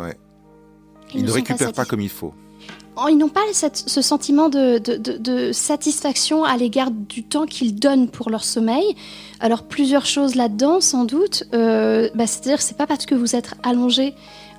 Ils, 1.13 1.23
ne, 1.23 1.31
récupèrent 1.31 1.73
pas, 1.73 1.85
comme 1.85 2.01
il 2.01 2.09
faut. 2.09 2.33
Oh, 2.97 3.07
ils 3.09 3.17
n'ont 3.17 3.29
pas 3.29 3.41
ce 3.51 4.01
sentiment 4.01 4.47
de, 4.49 5.51
satisfaction 5.51 6.43
à 6.45 6.55
l'égard 6.55 6.91
du 6.91 7.23
temps 7.23 7.45
qu'ils 7.45 7.75
donnent 7.75 8.09
pour 8.09 8.29
leur 8.29 8.43
sommeil. 8.43 8.95
Alors 9.41 9.63
plusieurs 9.63 10.05
choses 10.05 10.35
là-dedans, 10.35 10.79
sans 10.79 11.03
doute. 11.03 11.43
Euh, 11.53 12.09
bah, 12.15 12.25
c'est-à-dire, 12.25 12.61
c'est 12.61 12.77
pas 12.77 12.87
parce 12.87 13.05
que 13.05 13.15
vous 13.15 13.35
êtes 13.35 13.53
allongé 13.63 14.13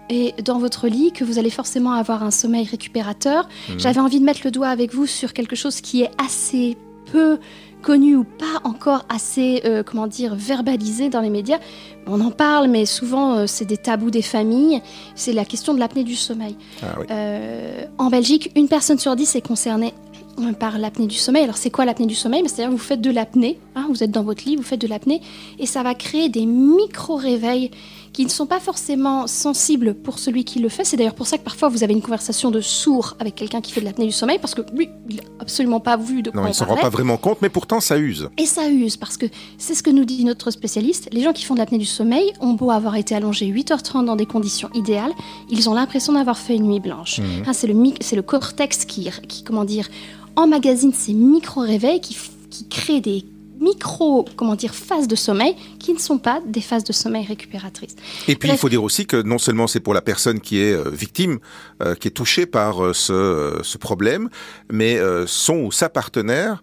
et 0.08 0.34
dans 0.44 0.58
votre 0.58 0.86
lit 0.86 1.12
que 1.12 1.24
vous 1.24 1.38
allez 1.38 1.50
forcément 1.50 1.92
avoir 1.92 2.22
un 2.22 2.30
sommeil 2.30 2.66
récupérateur. 2.66 3.48
Mhm. 3.70 3.80
J'avais 3.80 4.00
envie 4.00 4.20
de 4.20 4.24
mettre 4.24 4.40
le 4.44 4.50
doigt 4.50 4.68
avec 4.68 4.94
vous 4.94 5.06
sur 5.06 5.32
quelque 5.32 5.56
chose 5.56 5.80
qui 5.80 6.02
est 6.02 6.10
assez 6.22 6.76
peu 7.10 7.38
connu 7.86 8.16
ou 8.16 8.24
pas 8.24 8.60
encore 8.64 9.04
assez, 9.08 9.62
euh, 9.64 9.84
comment 9.84 10.08
dire, 10.08 10.34
verbalisé 10.34 11.08
dans 11.08 11.20
les 11.20 11.30
médias. 11.30 11.60
On 12.08 12.20
en 12.20 12.32
parle, 12.32 12.66
mais 12.66 12.84
souvent 12.84 13.36
euh, 13.36 13.46
c'est 13.46 13.64
des 13.64 13.76
tabous 13.76 14.10
des 14.10 14.22
familles. 14.22 14.82
C'est 15.14 15.32
la 15.32 15.44
question 15.44 15.72
de 15.72 15.78
l'apnée 15.78 16.02
du 16.02 16.16
sommeil. 16.16 16.56
Ah 16.82 16.96
euh, 17.12 17.84
en 17.98 18.10
Belgique, 18.10 18.50
une 18.56 18.66
personne 18.66 18.98
sur 18.98 19.14
dix 19.14 19.36
est 19.36 19.46
concernée 19.46 19.94
par 20.58 20.78
l'apnée 20.78 21.06
du 21.06 21.14
sommeil. 21.14 21.44
Alors 21.44 21.56
c'est 21.56 21.70
quoi 21.70 21.84
l'apnée 21.84 22.06
du 22.06 22.16
sommeil? 22.16 22.42
C'est-à-dire 22.46 22.72
vous 22.72 22.76
faites 22.76 23.00
de 23.00 23.10
l'apnée, 23.12 23.60
hein, 23.76 23.86
vous 23.88 24.02
êtes 24.02 24.10
dans 24.10 24.24
votre 24.24 24.44
lit, 24.44 24.56
vous 24.56 24.64
faites 24.64 24.80
de 24.80 24.88
l'apnée, 24.88 25.22
et 25.60 25.66
ça 25.66 25.84
va 25.84 25.94
créer 25.94 26.28
des 26.28 26.44
micro-réveils 26.44 27.70
qui 28.16 28.24
ne 28.24 28.30
sont 28.30 28.46
pas 28.46 28.60
forcément 28.60 29.26
sensibles 29.26 29.92
pour 29.92 30.18
celui 30.18 30.44
qui 30.44 30.58
le 30.58 30.70
fait. 30.70 30.86
C'est 30.86 30.96
d'ailleurs 30.96 31.14
pour 31.14 31.26
ça 31.26 31.36
que 31.36 31.42
parfois 31.42 31.68
vous 31.68 31.84
avez 31.84 31.92
une 31.92 32.00
conversation 32.00 32.50
de 32.50 32.62
sourd 32.62 33.14
avec 33.18 33.34
quelqu'un 33.34 33.60
qui 33.60 33.72
fait 33.72 33.82
de 33.82 33.84
l'apnée 33.84 34.06
du 34.06 34.12
sommeil, 34.12 34.38
parce 34.38 34.54
que 34.54 34.62
lui, 34.72 34.88
il 35.10 35.16
n'a 35.16 35.22
absolument 35.38 35.80
pas 35.80 35.98
vu 35.98 36.22
de 36.22 36.30
quoi 36.30 36.40
non, 36.40 36.46
il 36.46 36.50
ne 36.52 36.54
s'en 36.54 36.64
rend 36.64 36.76
pas 36.76 36.88
vraiment 36.88 37.18
compte, 37.18 37.42
mais 37.42 37.50
pourtant 37.50 37.78
ça 37.78 37.98
use. 37.98 38.30
Et 38.38 38.46
ça 38.46 38.70
use, 38.70 38.96
parce 38.96 39.18
que 39.18 39.26
c'est 39.58 39.74
ce 39.74 39.82
que 39.82 39.90
nous 39.90 40.06
dit 40.06 40.24
notre 40.24 40.50
spécialiste. 40.50 41.10
Les 41.12 41.20
gens 41.20 41.34
qui 41.34 41.44
font 41.44 41.52
de 41.52 41.58
l'apnée 41.58 41.76
du 41.76 41.84
sommeil 41.84 42.32
ont 42.40 42.54
beau 42.54 42.70
avoir 42.70 42.96
été 42.96 43.14
allongés 43.14 43.48
8h30 43.48 44.06
dans 44.06 44.16
des 44.16 44.24
conditions 44.24 44.70
idéales, 44.72 45.12
ils 45.50 45.68
ont 45.68 45.74
l'impression 45.74 46.14
d'avoir 46.14 46.38
fait 46.38 46.56
une 46.56 46.68
nuit 46.68 46.80
blanche. 46.80 47.18
Mhm. 47.18 47.42
Hein, 47.46 47.52
c'est 47.52 47.66
le, 47.66 47.74
le 47.74 48.22
cortex 48.22 48.86
qui, 48.86 49.10
qui, 49.28 49.44
comment 49.44 49.66
dire, 49.66 49.88
emmagasine 50.36 50.94
ces 50.94 51.12
micro-réveils 51.12 52.00
qui, 52.00 52.16
qui 52.48 52.66
créent 52.66 53.02
des 53.02 53.26
micro, 53.60 54.24
comment 54.36 54.54
dire, 54.54 54.74
phases 54.74 55.08
de 55.08 55.16
sommeil 55.16 55.54
qui 55.78 55.92
ne 55.92 55.98
sont 55.98 56.18
pas 56.18 56.40
des 56.46 56.60
phases 56.60 56.84
de 56.84 56.92
sommeil 56.92 57.24
récupératrices. 57.24 57.96
Et 58.28 58.36
puis 58.36 58.50
il 58.50 58.58
faut 58.58 58.68
dire 58.68 58.82
aussi 58.82 59.06
que 59.06 59.22
non 59.22 59.38
seulement 59.38 59.66
c'est 59.66 59.80
pour 59.80 59.94
la 59.94 60.02
personne 60.02 60.40
qui 60.40 60.60
est 60.60 60.72
euh, 60.72 60.90
victime, 60.90 61.38
euh, 61.82 61.94
qui 61.94 62.08
est 62.08 62.12
touchée 62.12 62.46
par 62.46 62.84
euh, 62.84 62.92
ce, 62.92 63.60
ce, 63.62 63.78
problème, 63.78 64.30
mais 64.70 64.98
son 65.26 65.54
ou 65.54 65.72
sa 65.72 65.88
partenaire 65.88 66.60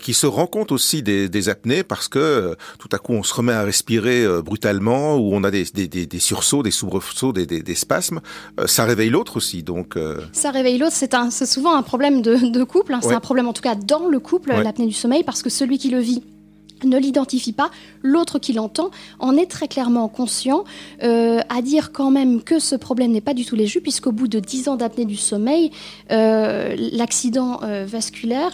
qui 0.00 0.14
se 0.14 0.26
rend 0.26 0.46
compte 0.46 0.72
aussi 0.72 1.02
des, 1.02 1.28
des 1.28 1.48
apnées 1.48 1.82
parce 1.82 2.08
que 2.08 2.56
tout 2.78 2.88
à 2.92 2.98
coup 2.98 3.12
on 3.12 3.22
se 3.22 3.34
remet 3.34 3.52
à 3.52 3.62
respirer 3.62 4.26
brutalement 4.42 5.16
ou 5.16 5.34
on 5.34 5.44
a 5.44 5.50
des, 5.50 5.64
des, 5.64 5.88
des 5.88 6.18
sursauts, 6.18 6.62
des 6.62 6.70
soubresauts, 6.70 7.32
des, 7.32 7.74
spasmes, 7.74 8.20
ça 8.66 8.84
réveille 8.84 9.10
l'autre 9.10 9.36
aussi. 9.36 9.62
Donc 9.62 9.96
ça 10.32 10.50
réveille 10.50 10.78
l'autre, 10.78 10.94
c'est 10.94 11.14
un, 11.14 11.30
souvent 11.30 11.74
un 11.74 11.82
problème 11.82 12.22
de, 12.22 12.50
de 12.50 12.64
couple. 12.64 12.94
Hein. 12.94 13.00
C'est 13.02 13.14
un 13.14 13.20
problème 13.20 13.48
en 13.48 13.52
tout 13.52 13.62
cas 13.62 13.74
dans 13.74 14.08
le 14.08 14.18
couple, 14.18 14.52
l'apnée 14.52 14.86
du 14.86 14.94
sommeil, 14.94 15.22
parce 15.24 15.42
que 15.42 15.50
celui 15.50 15.78
qui 15.78 15.90
le 15.90 16.00
vit 16.00 16.22
ne 16.84 16.98
l'identifie 16.98 17.52
pas, 17.52 17.70
l'autre 18.02 18.38
qui 18.38 18.52
l'entend 18.52 18.90
en 19.18 19.36
est 19.36 19.46
très 19.46 19.68
clairement 19.68 20.08
conscient, 20.08 20.64
euh, 21.02 21.40
à 21.48 21.62
dire 21.62 21.92
quand 21.92 22.10
même 22.10 22.42
que 22.42 22.58
ce 22.58 22.76
problème 22.76 23.12
n'est 23.12 23.20
pas 23.20 23.34
du 23.34 23.44
tout 23.44 23.56
léger, 23.56 23.80
puisqu'au 23.80 24.12
bout 24.12 24.28
de 24.28 24.40
10 24.40 24.68
ans 24.68 24.76
d'apnée 24.76 25.06
du 25.06 25.16
sommeil, 25.16 25.70
euh, 26.10 26.74
l'accident 26.92 27.60
euh, 27.62 27.86
vasculaire 27.86 28.52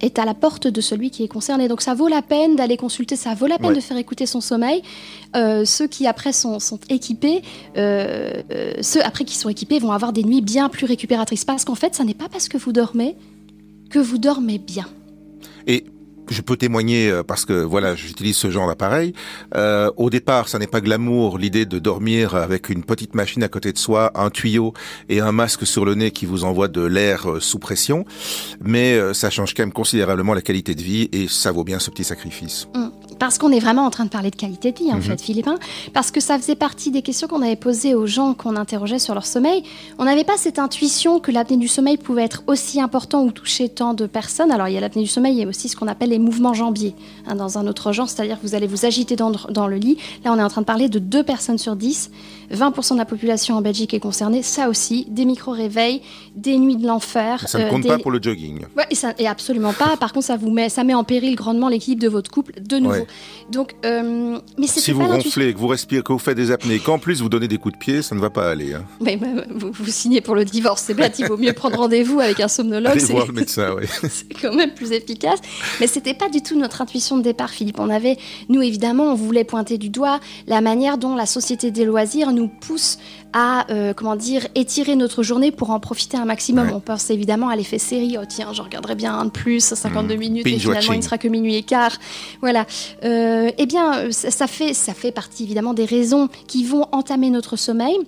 est 0.00 0.18
à 0.18 0.24
la 0.24 0.34
porte 0.34 0.66
de 0.66 0.80
celui 0.80 1.10
qui 1.10 1.24
est 1.24 1.28
concerné. 1.28 1.68
Donc 1.68 1.82
ça 1.82 1.94
vaut 1.94 2.08
la 2.08 2.22
peine 2.22 2.56
d'aller 2.56 2.76
consulter, 2.76 3.16
ça 3.16 3.34
vaut 3.34 3.46
la 3.46 3.58
peine 3.58 3.74
de 3.74 3.80
faire 3.80 3.96
écouter 3.96 4.26
son 4.26 4.40
sommeil. 4.40 4.82
ceux 5.34 5.86
qui 5.86 6.06
après 6.06 6.32
sont, 6.32 6.58
sont 6.58 6.78
équipés, 6.88 7.42
ceux 7.76 9.04
après 9.04 9.24
qui 9.24 9.36
sont 9.36 9.48
équipés 9.48 9.78
vont 9.78 9.92
avoir 9.92 10.12
des 10.12 10.24
nuits 10.24 10.42
bien 10.42 10.68
plus 10.68 10.86
récupératrices. 10.86 11.44
Parce 11.44 11.64
qu'en 11.64 11.74
fait, 11.74 11.94
ça 11.94 12.04
n'est 12.04 12.14
pas 12.14 12.28
parce 12.28 12.48
que 12.48 12.58
vous 12.58 12.72
dormez 12.72 13.16
que 13.90 13.98
vous 13.98 14.18
dormez 14.18 14.58
bien. 14.58 14.86
Je 16.32 16.40
peux 16.40 16.56
témoigner 16.56 17.10
euh, 17.10 17.22
parce 17.22 17.44
que 17.44 17.52
voilà, 17.52 17.94
j'utilise 17.94 18.36
ce 18.36 18.50
genre 18.50 18.66
d'appareil. 18.66 19.12
Euh, 19.54 19.90
au 19.98 20.08
départ, 20.08 20.48
ça 20.48 20.58
n'est 20.58 20.66
pas 20.66 20.80
glamour 20.80 21.36
l'idée 21.36 21.66
de 21.66 21.78
dormir 21.78 22.34
avec 22.34 22.70
une 22.70 22.82
petite 22.82 23.14
machine 23.14 23.42
à 23.42 23.48
côté 23.48 23.72
de 23.72 23.78
soi, 23.78 24.12
un 24.14 24.30
tuyau 24.30 24.72
et 25.10 25.20
un 25.20 25.32
masque 25.32 25.66
sur 25.66 25.84
le 25.84 25.94
nez 25.94 26.10
qui 26.10 26.24
vous 26.24 26.44
envoie 26.44 26.68
de 26.68 26.80
l'air 26.80 27.30
euh, 27.30 27.40
sous 27.40 27.58
pression, 27.58 28.06
mais 28.62 28.98
ça 29.12 29.28
change 29.28 29.54
quand 29.54 29.62
même 29.62 29.72
considérablement 29.72 30.32
la 30.32 30.42
qualité 30.42 30.74
de 30.74 30.82
vie 30.82 31.08
et 31.12 31.28
ça 31.28 31.52
vaut 31.52 31.64
bien 31.64 31.78
ce 31.78 31.90
petit 31.90 32.04
sacrifice. 32.04 32.68
Mmh 32.74 33.01
parce 33.22 33.38
qu'on 33.38 33.52
est 33.52 33.60
vraiment 33.60 33.86
en 33.86 33.90
train 33.90 34.04
de 34.04 34.10
parler 34.10 34.32
de 34.32 34.34
qualité 34.34 34.72
de 34.72 34.78
vie, 34.78 34.90
en 34.90 34.96
mhm. 34.96 35.02
fait, 35.02 35.22
Philippe. 35.22 35.48
parce 35.92 36.10
que 36.10 36.18
ça 36.18 36.36
faisait 36.40 36.56
partie 36.56 36.90
des 36.90 37.02
questions 37.02 37.28
qu'on 37.28 37.40
avait 37.40 37.54
posées 37.54 37.94
aux 37.94 38.04
gens 38.04 38.34
qu'on 38.34 38.56
interrogeait 38.56 38.98
sur 38.98 39.14
leur 39.14 39.26
sommeil. 39.26 39.62
On 40.00 40.06
n'avait 40.06 40.24
pas 40.24 40.36
cette 40.36 40.58
intuition 40.58 41.20
que 41.20 41.30
l'apnée 41.30 41.56
du 41.56 41.68
sommeil 41.68 41.98
pouvait 41.98 42.24
être 42.24 42.42
aussi 42.48 42.80
important 42.80 43.22
ou 43.22 43.30
toucher 43.30 43.68
tant 43.68 43.94
de 43.94 44.06
personnes. 44.06 44.50
Alors, 44.50 44.66
il 44.66 44.74
y 44.74 44.76
a 44.76 44.80
l'apnée 44.80 45.02
du 45.02 45.08
sommeil, 45.08 45.34
il 45.34 45.38
y 45.38 45.44
a 45.44 45.46
aussi 45.46 45.68
ce 45.68 45.76
qu'on 45.76 45.86
appelle 45.86 46.08
les 46.08 46.18
mouvements 46.18 46.52
jambiers, 46.52 46.96
hein, 47.28 47.36
dans 47.36 47.58
un 47.58 47.68
autre 47.68 47.92
genre, 47.92 48.08
c'est-à-dire 48.08 48.40
que 48.40 48.44
vous 48.44 48.56
allez 48.56 48.66
vous 48.66 48.86
agiter 48.86 49.14
dans, 49.14 49.30
dans, 49.30 49.68
le 49.68 49.76
lit. 49.76 49.98
Là, 50.24 50.32
on 50.32 50.38
est 50.40 50.42
en 50.42 50.50
train 50.50 50.62
de 50.62 50.66
parler 50.66 50.88
de 50.88 50.98
deux 50.98 51.22
personnes 51.22 51.58
sur 51.58 51.76
dix. 51.76 52.10
20% 52.52 52.94
de 52.94 52.98
la 52.98 53.04
population 53.04 53.56
en 53.56 53.62
Belgique 53.62 53.94
est 53.94 54.00
concernée. 54.00 54.42
Ça 54.42 54.68
aussi, 54.68 55.06
des 55.08 55.24
micro-réveils, 55.24 56.02
des 56.34 56.58
nuits 56.58 56.76
de 56.76 56.86
l'enfer. 56.86 57.48
Ça 57.48 57.58
ne 57.58 57.70
compte 57.70 57.84
euh, 57.84 57.88
pas 57.88 57.98
pour 57.98 58.10
le 58.10 58.20
jogging. 58.22 58.60
Ouais, 58.76 58.86
et, 58.90 58.94
ça, 58.94 59.14
et 59.18 59.26
absolument 59.26 59.72
pas. 59.72 59.96
Par 59.96 60.12
contre, 60.12 60.26
ça 60.26 60.36
vous 60.36 60.50
met, 60.50 60.68
ça 60.68 60.84
met 60.84 60.94
en 60.94 61.04
péril 61.04 61.36
grandement 61.36 61.68
l'équilibre 61.68 62.02
de 62.02 62.08
votre 62.08 62.30
couple 62.30 62.60
de 62.60 62.78
nouveau. 62.78 63.06
Donc, 63.50 63.74
euh, 63.84 64.38
mais 64.58 64.66
si 64.66 64.92
vous 64.92 65.06
ronflez, 65.06 65.52
que 65.52 65.58
vous 65.58 65.66
respirez, 65.66 66.02
que 66.02 66.12
vous 66.12 66.18
faites 66.18 66.36
des 66.36 66.50
apnées, 66.50 66.78
qu'en 66.78 66.98
plus 66.98 67.20
vous 67.20 67.28
donnez 67.28 67.48
des 67.48 67.58
coups 67.58 67.74
de 67.74 67.78
pied, 67.78 68.02
ça 68.02 68.14
ne 68.14 68.20
va 68.20 68.30
pas 68.30 68.50
aller. 68.50 68.74
Hein. 68.74 68.84
Mais, 69.00 69.18
vous, 69.50 69.72
signez 69.86 70.20
pour 70.20 70.34
le 70.34 70.44
divorce, 70.44 70.82
c'est 70.86 70.94
bête. 70.94 71.18
Il 71.18 71.26
vaut 71.26 71.36
mieux 71.36 71.52
prendre 71.52 71.78
rendez-vous 71.78 72.20
avec 72.20 72.40
un 72.40 72.48
somnologue. 72.48 72.92
Allez 72.92 73.04
voir 73.04 73.26
le 73.26 73.32
médecin, 73.32 73.74
oui. 73.76 73.86
c'est 74.08 74.32
quand 74.40 74.54
même 74.54 74.72
plus 74.72 74.92
efficace. 74.92 75.40
Mais 75.80 75.86
c'était 75.86 76.14
pas 76.14 76.28
du 76.28 76.42
tout 76.42 76.58
notre 76.58 76.80
intuition 76.80 77.16
de 77.16 77.22
départ, 77.22 77.50
Philippe. 77.50 77.78
On 77.78 77.90
avait, 77.90 78.16
nous 78.48 78.62
évidemment, 78.62 79.04
on 79.12 79.14
voulait 79.14 79.44
pointer 79.44 79.78
du 79.78 79.88
doigt 79.88 80.20
la 80.46 80.60
manière 80.60 80.98
dont 80.98 81.14
la 81.14 81.26
société 81.26 81.70
des 81.70 81.84
loisirs 81.84 82.31
nous 82.32 82.48
pousse 82.48 82.98
à 83.32 83.70
euh, 83.70 83.94
comment 83.94 84.16
dire 84.16 84.46
étirer 84.54 84.96
notre 84.96 85.22
journée 85.22 85.50
pour 85.50 85.70
en 85.70 85.80
profiter 85.80 86.16
un 86.16 86.24
maximum. 86.24 86.70
On 86.74 86.80
pense 86.80 87.10
évidemment 87.10 87.48
à 87.48 87.56
l'effet 87.56 87.78
série. 87.78 88.16
Oh 88.20 88.24
tiens, 88.28 88.52
je 88.52 88.62
regarderai 88.62 88.94
bien 88.94 89.14
un 89.14 89.26
de 89.26 89.30
plus, 89.30 89.60
52 89.60 90.14
mmh. 90.14 90.18
minutes 90.18 90.46
et 90.46 90.58
finalement 90.58 90.92
il 90.92 90.98
ne 90.98 91.04
sera 91.04 91.18
que 91.18 91.28
minuit 91.28 91.56
et 91.56 91.62
quart. 91.62 91.96
Voilà. 92.40 92.66
Euh, 93.04 93.50
eh 93.56 93.66
bien, 93.66 94.10
ça, 94.10 94.46
fait 94.46 94.74
ça 94.74 94.94
fait 94.94 95.12
partie 95.12 95.44
évidemment 95.44 95.74
des 95.74 95.84
raisons 95.84 96.28
qui 96.46 96.64
vont 96.64 96.86
entamer 96.92 97.30
notre 97.30 97.56
sommeil. 97.56 97.98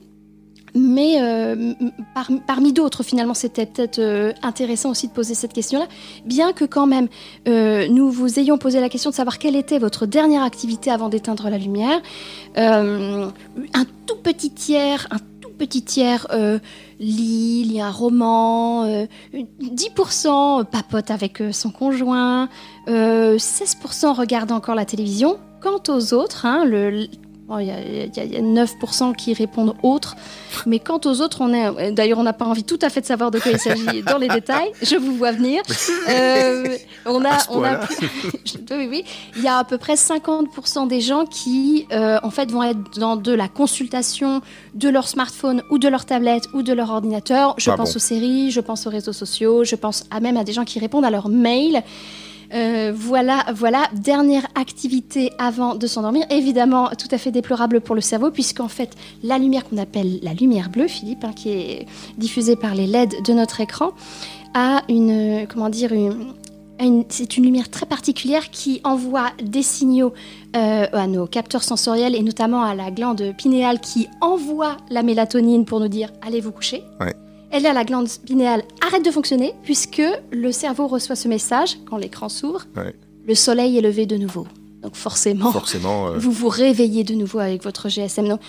Mais 0.75 1.23
euh, 1.23 1.73
parmi 2.47 2.73
d'autres, 2.73 3.05
finalement, 3.05 3.35
c'était 3.35 3.65
peut-être 3.65 4.01
euh, 4.01 4.33
intéressant 4.43 4.91
aussi 4.91 5.07
de 5.07 5.13
poser 5.13 5.35
cette 5.35 5.53
question-là, 5.53 5.87
bien 6.27 6.53
que 6.53 6.65
quand 6.65 6.87
même 6.87 7.07
euh, 7.47 7.87
nous 7.89 8.11
vous 8.11 8.41
ayons 8.41 8.59
posé 8.59 8.81
la 8.81 8.89
question 8.89 9.11
de 9.11 9.15
savoir 9.15 9.39
quelle 9.39 9.55
était 9.55 9.79
votre 9.79 10.05
dernière 10.05 10.43
activité 10.43 10.91
avant 10.91 11.09
d'éteindre 11.09 11.49
la 11.49 11.59
lumière. 11.59 12.01
un 12.57 13.31
tout 14.07 14.17
petit 14.23 14.51
tiers, 14.51 15.07
un 15.13 15.19
tout 15.41 15.51
petit 15.57 15.83
tiers 15.83 16.27
lit, 16.99 17.65
lit 17.65 17.81
un 17.81 17.91
roman, 17.91 18.87
10% 19.33 20.65
papote 20.65 21.11
avec 21.11 21.43
son 21.53 21.71
conjoint, 21.71 22.49
16% 22.89 24.15
regarde 24.15 24.51
encore 24.51 24.75
la 24.75 24.85
télévision. 24.85 25.39
Quant 25.61 25.81
aux 25.89 26.13
autres, 26.13 26.45
hein, 26.45 26.65
le, 26.67 27.07
il 27.61 27.67
y, 27.67 27.71
a 27.71 28.41
9% 28.41 29.15
qui 29.15 29.35
répondent 29.35 29.75
autres. 29.83 30.17
Mais 30.67 30.79
quant 30.79 31.01
aux 31.05 31.21
autres, 31.21 31.39
on 31.41 31.53
est. 31.53 31.93
D'ailleurs, 31.93 32.19
on 32.19 32.23
n'a 32.23 32.33
pas 32.33 32.47
envie 32.47 32.65
tout 32.65 32.79
à 32.81 32.89
fait 32.89 33.01
de 33.01 33.07
savoir 33.07 33.31
de 33.31 33.39
quoi 33.39 33.53
il 33.53 33.59
s'agit 33.59 34.03
dans 34.07 34.19
les 34.19 34.29
détails. 34.29 34.71
Je 34.83 34.97
vous 34.97 35.15
vois 35.17 35.33
venir. 35.33 35.63
Euh, 36.09 36.77
on 37.05 37.25
a, 37.25 37.39
on 37.51 37.63
a 37.63 37.81
oui, 38.71 38.89
oui. 38.89 39.05
Il 39.37 39.43
y 39.43 39.49
a 39.49 39.59
à 39.59 39.65
peu 39.65 39.79
près 39.79 39.95
50% 39.95 40.89
des 40.89 41.01
gens 41.01 41.27
qui, 41.27 41.87
euh, 41.93 42.19
en 42.23 42.31
fait, 42.31 42.51
vont 42.51 42.63
être 42.63 42.99
dans 42.99 43.17
de 43.17 43.33
la 43.33 43.49
consultation 43.49 44.41
de 44.75 44.89
leur 44.89 45.09
smartphone 45.09 45.63
ou 45.71 45.79
de 45.79 45.89
leur 45.89 46.07
tablette 46.07 46.45
ou 46.55 46.63
de 46.63 46.73
leur 46.73 46.91
ordinateur. 46.91 47.55
Je 47.59 47.71
pense 47.71 47.97
aux 47.97 48.01
séries, 48.01 48.51
je 48.51 48.61
pense 48.61 48.87
aux 48.87 48.91
réseaux 48.91 49.13
sociaux, 49.13 49.65
je 49.65 49.77
pense 49.77 50.05
à 50.11 50.21
même 50.21 50.37
à 50.37 50.45
des 50.45 50.53
gens 50.53 50.65
qui 50.65 50.79
répondent 50.79 51.05
à 51.05 51.11
leur 51.11 51.29
mail. 51.29 51.83
Euh, 52.55 52.93
voilà, 52.95 53.45
voilà, 53.55 53.89
dernière 53.93 54.47
activité 54.55 55.33
avant 55.39 55.75
de 55.75 55.87
s'endormir. 55.87 56.25
Évidemment, 56.31 56.91
tout 56.91 57.09
à 57.11 57.19
fait 57.19 57.31
déplorable 57.31 57.81
pour 57.81 57.95
le 57.95 58.01
cerveau, 58.01 58.31
puisqu'en 58.31 58.69
fait, 58.69 58.91
la 59.23 59.39
lumière 59.39 59.65
qu'on 59.65 59.79
appelle 59.79 60.21
la 60.23 60.35
lumière 60.35 60.71
bleue, 60.71 60.87
Philippe, 60.87 61.25
hein, 61.25 61.33
qui 61.35 61.51
est 61.51 61.87
diffusée 62.17 62.57
par 62.57 62.75
les 62.75 62.87
LED 62.87 63.23
de 63.25 63.33
notre 63.33 63.61
écran, 63.61 63.91
a 64.55 64.83
une, 64.89 65.47
comment 65.49 65.69
c'est 67.09 67.37
une 67.37 67.45
lumière 67.45 67.71
très 67.71 67.87
particulière 67.87 68.51
qui 68.51 68.81
envoie 68.85 69.31
des 69.43 69.63
signaux 69.63 70.13
euh, 70.57 70.87
à 70.93 71.07
nos 71.07 71.27
capteurs 71.27 71.63
sensoriels 71.63 72.15
et 72.15 72.23
notamment 72.23 72.63
à 72.63 72.75
la 72.75 72.91
glande 72.91 73.35
pinéale 73.37 73.81
qui 73.81 74.09
envoie 74.21 74.77
la 74.91 75.03
mélatonine 75.03 75.65
pour 75.65 75.81
nous 75.81 75.89
dire 75.89 76.11
allez 76.21 76.41
vous 76.41 76.53
coucher. 76.53 76.83
Elle 77.55 77.63
là, 77.63 77.73
la 77.73 77.85
glande 77.85 78.09
pinéale 78.27 78.65
arrête 78.85 79.05
de 79.05 79.13
fonctionner 79.13 79.55
puisque 79.63 80.03
le 80.33 80.51
cerveau 80.51 80.89
reçoit 80.89 81.15
ce 81.15 81.29
message 81.29 81.79
quand 81.89 81.97
l'écran 81.97 82.29
s'ouvre. 82.29 82.67
Le 83.27 83.35
soleil 83.37 83.79
est 83.79 83.81
levé 83.81 84.07
de 84.07 84.17
nouveau. 84.17 84.45
Donc 84.83 84.97
forcément, 84.97 85.53
forcément 85.53 86.07
euh, 86.09 86.19
vous 86.19 86.33
vous 86.33 86.49
réveillez 86.49 87.05
de 87.05 87.15
nouveau 87.15 87.39
avec 87.39 87.63
votre 87.63 87.89
GSM. 87.89 88.29
Donc, 88.29 88.41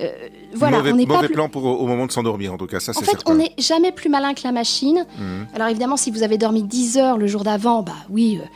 euh, 0.00 0.08
voilà, 0.54 0.78
mauvais, 0.78 0.92
on 0.92 0.96
n'est 0.96 1.06
pas 1.06 1.28
plan 1.28 1.50
pour 1.50 1.64
au 1.66 1.86
moment 1.86 2.06
de 2.06 2.10
s'endormir 2.10 2.54
en 2.54 2.56
tout 2.56 2.66
cas, 2.66 2.80
ça 2.80 2.92
En 2.96 3.02
fait, 3.02 3.18
on 3.26 3.34
n'est 3.34 3.52
jamais 3.58 3.92
plus 3.92 4.08
malin 4.08 4.32
que 4.32 4.40
la 4.44 4.50
machine. 4.50 5.06
Mhm. 5.18 5.46
Alors 5.54 5.68
évidemment, 5.68 5.98
si 5.98 6.10
vous 6.10 6.22
avez 6.22 6.38
dormi 6.38 6.62
10 6.62 6.96
heures 6.96 7.18
le 7.18 7.26
jour 7.26 7.44
d'avant, 7.44 7.82
bah 7.82 7.92
oui, 8.08 8.40
euh, 8.40 8.46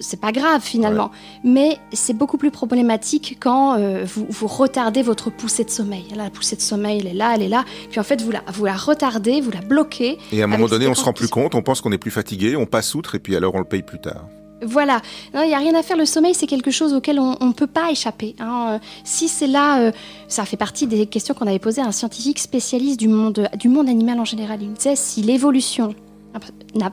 c'est 0.00 0.20
pas 0.20 0.32
grave 0.32 0.62
finalement. 0.62 1.10
Mais 1.44 1.78
c'est 1.92 2.14
beaucoup 2.14 2.38
plus 2.38 2.50
problématique 2.50 3.36
quand 3.40 3.78
euh, 3.78 4.04
vous, 4.04 4.26
vous, 4.28 4.46
retardez 4.46 5.02
votre 5.02 5.30
poussée 5.30 5.64
de 5.64 5.70
sommeil. 5.70 6.04
la 6.14 6.30
poussée 6.30 6.56
de 6.56 6.60
sommeil, 6.60 7.00
elle 7.00 7.08
est 7.08 7.14
là, 7.14 7.32
elle 7.34 7.42
est 7.42 7.48
là. 7.48 7.64
Puis 7.90 8.00
en 8.00 8.04
fait, 8.04 8.22
vous 8.22 8.30
la, 8.30 8.42
vous 8.52 8.64
la 8.64 8.76
retardez, 8.76 9.40
vous 9.40 9.50
la 9.50 9.60
bloquez. 9.60 10.18
Et 10.32 10.40
à 10.42 10.44
un 10.44 10.48
moment 10.48 10.66
donné, 10.66 10.86
on 10.86 10.94
se 10.94 11.04
rend 11.04 11.12
plus 11.12 11.28
compte, 11.28 11.54
on 11.54 11.62
pense 11.62 11.80
qu'on 11.80 11.92
est 11.92 11.98
plus 11.98 12.10
fatigué, 12.10 12.56
on 12.56 12.66
passe 12.66 12.94
outre 12.94 13.14
et 13.14 13.18
puis 13.18 13.36
alors 13.36 13.54
on 13.54 13.58
le 13.58 13.64
paye 13.64 13.82
plus 13.82 14.00
tard. 14.00 14.26
Voilà, 14.62 15.02
il 15.34 15.46
n'y 15.46 15.54
a 15.54 15.58
rien 15.58 15.74
à 15.74 15.82
faire. 15.82 15.98
Le 15.98 16.06
sommeil, 16.06 16.32
c'est 16.34 16.46
quelque 16.46 16.70
chose 16.70 16.94
auquel 16.94 17.20
on 17.20 17.36
ne 17.44 17.52
peut 17.52 17.66
pas 17.66 17.90
échapper. 17.90 18.34
Hein. 18.40 18.80
Si 19.04 19.28
c'est 19.28 19.46
là, 19.46 19.80
euh, 19.80 19.92
ça 20.28 20.46
fait 20.46 20.56
partie 20.56 20.86
des 20.86 21.06
questions 21.06 21.34
qu'on 21.34 21.46
avait 21.46 21.58
posées 21.58 21.82
à 21.82 21.86
un 21.86 21.92
scientifique 21.92 22.38
spécialiste 22.38 22.98
du 22.98 23.08
monde, 23.08 23.48
du 23.58 23.68
monde 23.68 23.88
animal 23.88 24.18
en 24.18 24.24
général. 24.24 24.62
Il 24.62 24.72
disait 24.72 24.96
si 24.96 25.20
l'évolution, 25.20 25.94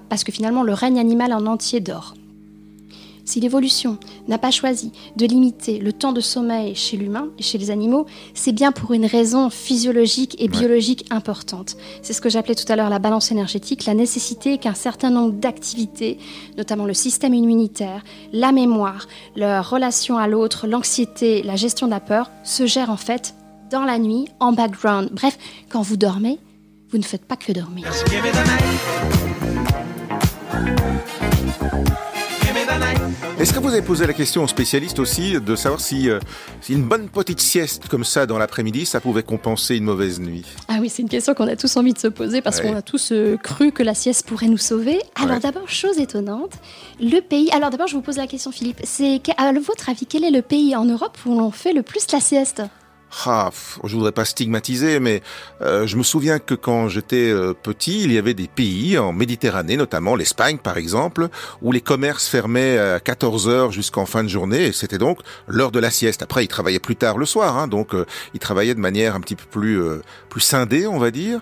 parce 0.10 0.26
que 0.26 0.32
finalement 0.34 0.64
le 0.64 0.74
règne 0.74 1.00
animal 1.00 1.32
en 1.32 1.46
entier 1.46 1.80
dort, 1.80 2.16
si 3.26 3.40
l'évolution 3.40 3.98
n'a 4.28 4.38
pas 4.38 4.52
choisi 4.52 4.92
de 5.16 5.26
limiter 5.26 5.80
le 5.80 5.94
temps 5.94 6.14
de 6.14 6.22
sommeil 6.22 6.76
chez 6.76 6.98
l'humain 6.98 7.30
et 7.38 7.44
chez 7.44 7.58
les 7.58 7.72
animaux, 7.72 8.06
c'est 8.34 8.52
bien 8.52 8.72
pour 8.72 8.94
une 8.94 9.06
raison 9.06 9.50
physiologique 9.50 10.36
et 10.40 10.48
biologique 10.48 11.06
importante. 11.10 11.76
C'est 12.02 12.14
ce 12.14 12.22
que 12.22 12.30
j'appelais 12.30 12.56
tout 12.56 12.70
à 12.72 12.76
l'heure 12.76 12.90
la 12.90 13.00
balance 13.00 13.32
énergétique, 13.32 13.86
la 13.86 13.94
nécessité 13.94 14.58
qu'un 14.58 14.74
certain 14.74 15.10
nombre 15.10 15.34
d'activités, 15.34 16.18
notamment 16.58 16.86
le 16.86 16.94
système 16.94 17.34
immunitaire, 17.34 18.04
la 18.32 18.52
mémoire, 18.52 19.08
leur 19.36 19.70
relation 19.70 20.18
à 20.18 20.28
l'autre, 20.28 20.68
l'anxiété, 20.68 21.44
la 21.44 21.56
gestion 21.56 21.88
de 21.88 21.92
la 21.92 22.00
peur, 22.00 22.30
se 22.44 22.66
gèrent 22.66 22.90
en 22.90 22.98
fait 22.98 23.36
dans 23.72 23.86
la 23.86 23.98
nuit, 23.98 24.28
en 24.40 24.52
background. 24.52 25.10
Bref, 25.12 25.38
quand 25.70 25.82
vous 25.82 25.98
dormez, 25.98 26.40
vous 26.92 26.98
ne 26.98 27.04
faites 27.04 27.26
pas 27.26 27.36
que 27.36 27.52
dormir. 27.52 27.92
Est-ce 33.44 33.54
que 33.54 33.60
vous 33.60 33.74
avez 33.74 33.82
posé 33.82 34.08
la 34.08 34.14
question 34.14 34.46
aux 34.46 34.48
spécialistes 34.48 35.00
aussi 35.00 35.38
de 35.38 35.56
savoir 35.58 35.82
si, 35.82 36.10
euh, 36.10 36.22
si 36.62 36.72
une 36.72 36.88
bonne 36.88 37.10
petite 37.10 37.42
sieste 37.42 37.90
comme 37.90 38.06
ça 38.06 38.26
dans 38.26 38.38
l'après-midi, 38.38 38.86
ça 38.86 39.02
pouvait 39.02 39.22
compenser 39.22 39.76
une 39.76 39.84
mauvaise 39.84 40.22
nuit? 40.22 40.46
Ah 40.70 40.78
oui, 40.80 40.88
c'est 40.88 41.02
une 41.02 41.10
question 41.10 41.34
qu'on 41.34 41.50
a 41.50 41.58
tous 41.58 41.76
envie 41.76 41.92
de 41.92 42.00
se 42.00 42.08
poser 42.08 42.40
parce 42.40 42.62
qu'on 42.62 42.74
a 42.74 42.82
tous 42.82 43.12
euh, 43.12 43.36
cru 43.36 43.74
que 43.74 43.84
la 43.84 43.96
sieste 43.96 44.26
pourrait 44.28 44.48
nous 44.48 44.58
sauver. 44.58 44.98
Alors 45.22 45.42
d'abord, 45.42 45.68
chose 45.68 46.00
étonnante, 46.00 46.54
le 47.02 47.20
pays... 47.20 47.52
Alors 47.52 47.70
d'abord, 47.70 47.88
je 47.88 47.96
vous 47.98 48.02
pose 48.02 48.16
la 48.16 48.28
question 48.28 48.50
Philippe, 48.54 48.80
c'est 48.86 49.22
à 49.38 49.52
votre 49.52 49.90
avis, 49.90 50.06
quel 50.06 50.24
est 50.24 50.32
le 50.32 50.42
pays 50.42 50.74
en 50.78 50.86
Europe 50.86 51.18
où 51.26 51.38
l'on 51.38 51.52
fait 51.52 51.74
le 51.74 51.84
plus 51.84 52.10
la 52.14 52.22
sieste? 52.22 52.62
Ah, 53.26 53.52
je 53.84 53.96
voudrais 53.96 54.12
pas 54.12 54.26
stigmatiser, 54.26 55.00
mais 55.00 55.22
euh, 55.62 55.86
je 55.88 55.98
me 55.98 56.04
souviens 56.04 56.40
que 56.40 56.56
quand 56.56 56.90
j'étais 56.90 57.30
euh, 57.30 57.54
petit, 57.54 58.04
il 58.04 58.12
y 58.12 58.18
avait 58.18 58.34
des 58.34 58.48
pays 58.48 58.98
en 58.98 59.14
Méditerranée, 59.14 59.78
notamment 59.78 60.16
l'Espagne 60.16 60.58
par 60.58 60.78
exemple, 60.78 61.30
où 61.62 61.72
les 61.72 61.82
commerces 61.82 62.28
fermaient 62.28 62.78
à 62.78 63.00
14 63.00 63.48
heures 63.48 63.72
jusqu'en 63.72 64.06
fin 64.06 64.24
de 64.24 64.30
journée, 64.30 64.68
et 64.68 64.72
c'était 64.72 64.98
donc 64.98 65.20
l'heure 65.48 65.72
de 65.72 65.80
la 65.80 65.92
sieste. 65.92 66.22
Après, 66.24 66.44
ils 66.44 66.48
travaillaient 66.48 66.80
plus 66.80 66.96
tard 66.96 67.18
le 67.18 67.26
soir, 67.26 67.58
hein, 67.58 67.68
donc 67.68 67.94
euh, 67.94 68.06
ils 68.34 68.40
travaillaient 68.40 68.76
de 68.76 68.80
manière 68.80 69.16
un 69.16 69.22
petit 69.22 69.36
peu 69.36 69.46
plus 69.50 69.82
plus 70.30 70.42
scindée, 70.42 70.88
on 70.88 70.98
va 70.98 71.12
dire. 71.12 71.42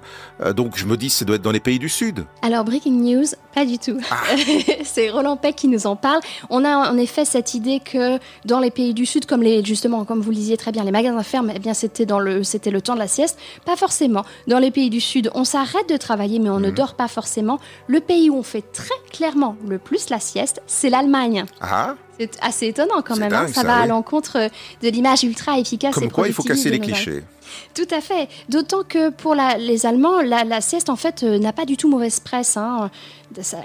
donc 0.55 0.77
je 0.77 0.85
me 0.85 0.97
dis, 0.97 1.09
ça 1.09 1.23
doit 1.25 1.37
être 1.37 1.41
dans 1.41 1.51
les 1.51 1.59
pays 1.59 1.79
du 1.79 1.89
Sud. 1.89 2.25
Alors 2.41 2.65
breaking 2.65 3.01
news, 3.01 3.25
pas 3.55 3.65
du 3.65 3.77
tout. 3.77 3.97
Ah. 4.09 4.17
C'est 4.83 5.09
Roland 5.09 5.37
Peck 5.37 5.55
qui 5.55 5.67
nous 5.67 5.87
en 5.87 5.95
parle. 5.95 6.21
On 6.49 6.65
a 6.65 6.89
en 6.89 6.97
effet 6.97 7.25
cette 7.25 7.53
idée 7.53 7.79
que 7.79 8.19
dans 8.45 8.59
les 8.59 8.71
pays 8.71 8.93
du 8.93 9.05
Sud, 9.05 9.25
comme 9.25 9.41
les 9.41 9.63
justement, 9.63 10.05
comme 10.05 10.21
vous 10.21 10.31
le 10.31 10.35
disiez 10.35 10.57
très 10.57 10.71
bien, 10.71 10.83
les 10.83 10.91
magasins 10.91 11.23
ferment 11.23 11.53
bien 11.61 11.73
c'était 11.73 12.05
dans 12.05 12.19
le 12.19 12.43
c'était 12.43 12.71
le 12.71 12.81
temps 12.81 12.93
de 12.93 12.99
la 12.99 13.07
sieste. 13.07 13.39
Pas 13.65 13.75
forcément. 13.75 14.23
Dans 14.47 14.59
les 14.59 14.71
pays 14.71 14.89
du 14.89 14.99
Sud, 14.99 15.31
on 15.33 15.43
s'arrête 15.43 15.87
de 15.89 15.97
travailler, 15.97 16.39
mais 16.39 16.49
on 16.49 16.59
ne 16.59 16.69
mhm. 16.69 16.75
dort 16.75 16.95
pas 16.95 17.07
forcément. 17.07 17.59
Le 17.87 17.99
pays 17.99 18.29
où 18.29 18.35
on 18.35 18.43
fait 18.43 18.63
très 18.73 18.95
clairement 19.11 19.55
le 19.67 19.77
plus 19.77 20.09
la 20.09 20.19
sieste, 20.19 20.61
c'est 20.67 20.89
l'Allemagne. 20.89 21.45
Ah. 21.61 21.95
C'est 22.21 22.37
assez 22.41 22.67
étonnant 22.67 23.01
quand 23.03 23.17
même. 23.17 23.33
Hein. 23.33 23.47
ça, 23.47 23.63
va 23.63 23.77
à 23.77 23.87
l'encontre 23.87 24.49
de 24.81 24.89
l'image 24.89 25.23
ultra 25.23 25.57
efficace. 25.57 25.95
Comme 25.95 26.11
quoi, 26.11 26.27
il 26.27 26.33
faut 26.33 26.43
casser 26.43 26.69
les 26.69 26.79
clichés. 26.79 27.23
Tout 27.73 27.87
à 27.91 28.01
fait. 28.01 28.29
D'autant 28.49 28.83
que 28.83 29.09
pour 29.09 29.35
les 29.35 29.85
Allemands, 29.85 30.21
la, 30.21 30.61
sieste 30.61 30.89
en 30.89 30.95
fait 30.95 31.23
euh, 31.23 31.39
n'a 31.39 31.53
pas 31.53 31.65
du 31.65 31.77
tout 31.77 31.89
mauvaise 31.89 32.19
presse. 32.19 32.57
Hein. 32.57 32.89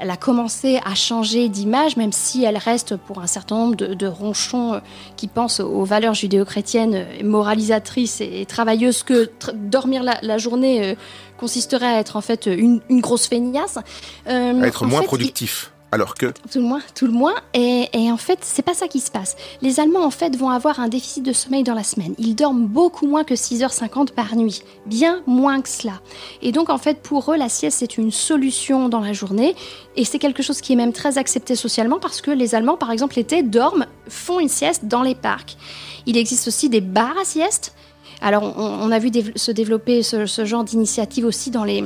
Elle 0.01 0.11
a 0.11 0.17
commencé 0.17 0.81
à 0.85 0.95
changer 0.95 1.49
d'image, 1.49 1.97
même 1.97 2.13
si 2.13 2.45
elle 2.45 2.57
reste 2.57 2.97
pour 2.97 3.21
un 3.21 3.27
certain 3.27 3.57
nombre 3.57 3.77
de, 3.77 4.07
ronchons 4.07 4.75
euh, 4.75 4.79
qui 5.17 5.29
pensent 5.29 5.61
aux 5.61 5.85
valeurs 5.85 6.15
judéo-chrétiennes 6.15 6.95
euh, 6.95 7.25
moralisatrices 7.25 8.21
et, 8.21 8.45
travailleuses 8.47 9.03
que 9.03 9.31
dormir 9.55 10.03
la, 10.03 10.39
journée 10.39 10.97
consisterait 11.39 11.87
à 11.87 12.01
être 12.01 12.17
en 12.17 12.21
fait 12.21 12.47
une, 12.47 12.81
grosse 12.91 13.27
feignasse. 13.27 13.79
à 14.27 14.33
être 14.67 14.85
moins 14.85 15.03
productif. 15.03 15.73
Alors 15.97 16.13
que 16.13 16.27
tout 16.27 16.59
le 16.59 16.61
moins, 16.61 16.83
tout 16.95 17.07
le 17.07 17.13
moins. 17.13 17.35
Et, 17.55 17.89
en 17.95 18.19
fait, 18.19 18.41
c'est 18.43 18.61
pas 18.61 18.75
ça 18.75 18.87
qui 18.87 19.01
se 19.01 19.11
passe. 19.11 19.35
Les 19.63 19.81
Allemands 19.81 20.05
en 20.05 20.11
fait 20.11 20.37
vont 20.37 20.51
avoir 20.51 20.79
un 20.79 20.89
déficit 20.89 21.25
de 21.25 21.33
sommeil 21.33 21.63
dans 21.63 21.73
la 21.73 21.85
semaine. 21.85 22.15
Ils 22.19 22.35
dorment 22.35 22.67
beaucoup 22.67 23.07
moins 23.07 23.25
que 23.25 23.33
6h50 23.33 24.11
par 24.11 24.37
nuit, 24.37 24.63
bien 24.85 25.23
moins 25.27 25.63
que 25.63 25.71
cela. 25.71 26.03
Et 26.43 26.53
donc 26.53 26.69
en 26.69 26.77
fait, 26.77 27.01
pour 27.01 27.33
eux, 27.33 27.39
la 27.39 27.49
sieste 27.49 27.79
c'est 27.79 27.97
une 27.97 28.11
solution 28.11 28.91
dans 28.91 29.01
la 29.01 29.15
journée. 29.15 29.57
Et 29.97 30.05
c'est 30.05 30.19
quelque 30.19 30.43
chose 30.43 30.61
qui 30.61 30.75
est 30.75 30.77
même 30.77 30.93
très 30.93 31.17
accepté 31.17 31.57
socialement 31.57 31.99
parce 31.99 32.21
que 32.21 32.31
les 32.31 32.55
Allemands, 32.55 32.77
par 32.77 32.91
exemple, 32.91 33.17
l'été 33.17 33.43
dorment, 33.43 33.87
font 34.07 34.39
une 34.39 34.51
sieste 34.51 34.85
dans 34.85 35.03
les 35.03 35.15
parcs. 35.15 35.57
Il 36.05 36.19
existe 36.19 36.47
aussi 36.47 36.69
des 36.69 36.83
bars 36.83 37.17
à 37.19 37.25
sieste. 37.25 37.75
Alors 38.21 38.43
on, 38.59 38.93
a 38.93 38.99
vu 38.99 39.11
se 39.35 39.51
développer 39.51 40.03
ce 40.03 40.45
genre 40.45 40.65
d'initiative 40.65 41.25
aussi 41.25 41.51
dans 41.51 41.65
les 41.65 41.85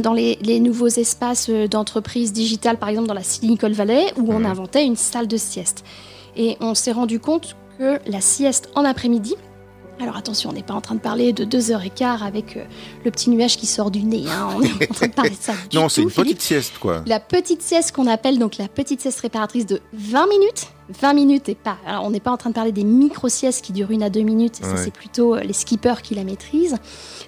dans 0.00 0.12
les, 0.12 0.60
nouveaux 0.60 0.88
espaces 0.88 1.48
euh, 1.50 1.68
d'entreprise 1.68 2.32
digitale, 2.32 2.78
par 2.78 2.88
exemple 2.88 3.08
dans 3.08 3.14
la 3.14 3.22
Silicon 3.22 3.70
Valley, 3.70 4.06
où 4.16 4.32
on 4.32 4.40
mhm. 4.40 4.46
inventait 4.46 4.84
une 4.84 4.96
salle 4.96 5.28
de 5.28 5.36
sieste. 5.36 5.84
Et 6.36 6.56
on 6.60 6.74
s'est 6.74 6.92
rendu 6.92 7.20
compte 7.20 7.56
que 7.78 7.98
la 8.06 8.20
sieste 8.20 8.70
en 8.74 8.84
après-midi, 8.84 9.34
alors 10.00 10.16
attention, 10.16 10.50
on 10.50 10.52
n'est 10.52 10.62
pas 10.62 10.74
en 10.74 10.80
train 10.80 10.94
de 10.94 11.00
parler 11.00 11.32
de 11.32 11.44
2h15 11.44 12.22
avec 12.22 12.56
euh, 12.56 12.64
le 13.04 13.10
petit 13.10 13.30
nuage 13.30 13.56
qui 13.56 13.66
sort 13.66 13.90
du 13.90 14.02
nez. 14.02 14.24
Hein. 14.28 14.48
On 14.56 14.62
est 14.62 14.90
en 14.90 14.94
train 14.94 15.06
de 15.06 15.12
parler 15.12 15.30
de 15.30 15.36
ça. 15.38 15.52
non, 15.74 15.88
c'est 15.88 16.02
une 16.02 16.10
petite 16.10 16.40
sieste, 16.40 16.78
quoi. 16.80 17.02
La 17.06 17.20
petite 17.20 17.62
sieste 17.62 17.92
qu'on 17.92 18.06
appelle 18.06 18.38
donc 18.38 18.56
la 18.56 18.68
petite 18.68 19.00
sieste 19.00 19.20
réparatrice 19.20 19.66
de 19.66 19.80
20 19.92 20.26
minutes. 20.28 20.66
20 21.00 21.14
minutes 21.14 21.48
et 21.48 21.54
pas. 21.54 21.78
Alors, 21.86 22.04
on 22.04 22.10
n'est 22.10 22.20
pas 22.20 22.32
en 22.32 22.36
train 22.36 22.50
de 22.50 22.54
parler 22.54 22.72
des 22.72 22.84
micro-siestes 22.84 23.64
qui 23.64 23.72
durent 23.72 23.92
une 23.92 24.02
à 24.02 24.10
deux 24.10 24.22
minutes. 24.22 24.56
Ça, 24.56 24.76
c'est 24.76 24.92
plutôt 24.92 25.36
euh, 25.36 25.40
les 25.40 25.52
skippers 25.52 26.02
qui 26.02 26.14
la 26.14 26.24
maîtrisent. 26.24 26.76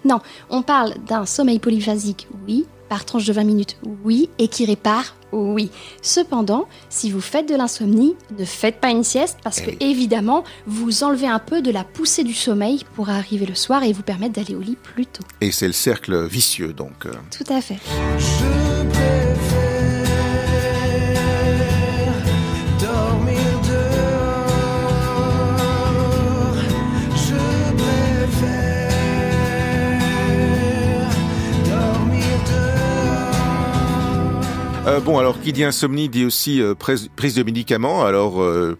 Non, 0.05 0.21
on 0.51 0.63
parle 0.63 0.95
d'un 1.07 1.27
sommeil 1.27 1.59
polyphasique, 1.59 2.29
oui, 2.47 2.67
par 2.95 3.05
tranche 3.05 3.27
de 3.27 3.33
20 3.33 3.43
minutes, 3.43 3.77
oui, 4.05 4.31
et 4.39 4.47
qui 4.47 4.65
répare, 4.67 5.17
oui. 5.33 5.73
Cependant, 6.01 6.69
si 6.91 7.11
vous 7.11 7.21
faites 7.21 7.49
de 7.49 7.57
l'insomnie, 7.57 8.15
ne 8.39 8.45
faites 8.45 8.81
pas 8.81 8.91
une 8.91 9.03
sieste 9.03 9.39
parce 9.43 9.61
que, 9.61 9.71
eh 9.81 9.91
évidemment, 9.91 10.45
vous 10.69 11.03
enlevez 11.03 11.27
un 11.27 11.41
peu 11.41 11.61
de 11.61 11.73
la 11.73 11.83
poussée 11.83 12.23
du 12.23 12.35
sommeil 12.35 12.85
pour 12.95 13.11
arriver 13.11 13.47
le 13.47 13.57
soir 13.57 13.83
et 13.83 13.93
vous 13.93 14.05
permettre 14.05 14.35
d'aller 14.35 14.55
au 14.55 14.61
lit 14.61 14.79
plus 14.81 15.07
tôt. 15.07 15.25
Et 15.41 15.51
c'est 15.51 15.67
le 15.67 15.73
cercle 15.73 16.25
vicieux, 16.25 16.73
donc. 16.73 17.07
Euh. 17.07 17.13
Tout 17.37 17.53
à 17.53 17.61
fait. 17.61 17.81
Euh, 34.95 35.01
bon, 35.01 35.19
alors 35.19 35.41
qui 35.41 35.53
dit 35.53 35.65
insomnie 35.65 36.09
dit 36.09 36.25
aussi 36.25 36.61
euh, 36.61 36.75
prise, 36.75 37.09
de 37.35 37.43
médicaments. 37.43 38.05
Alors 38.05 38.41
euh, 38.41 38.79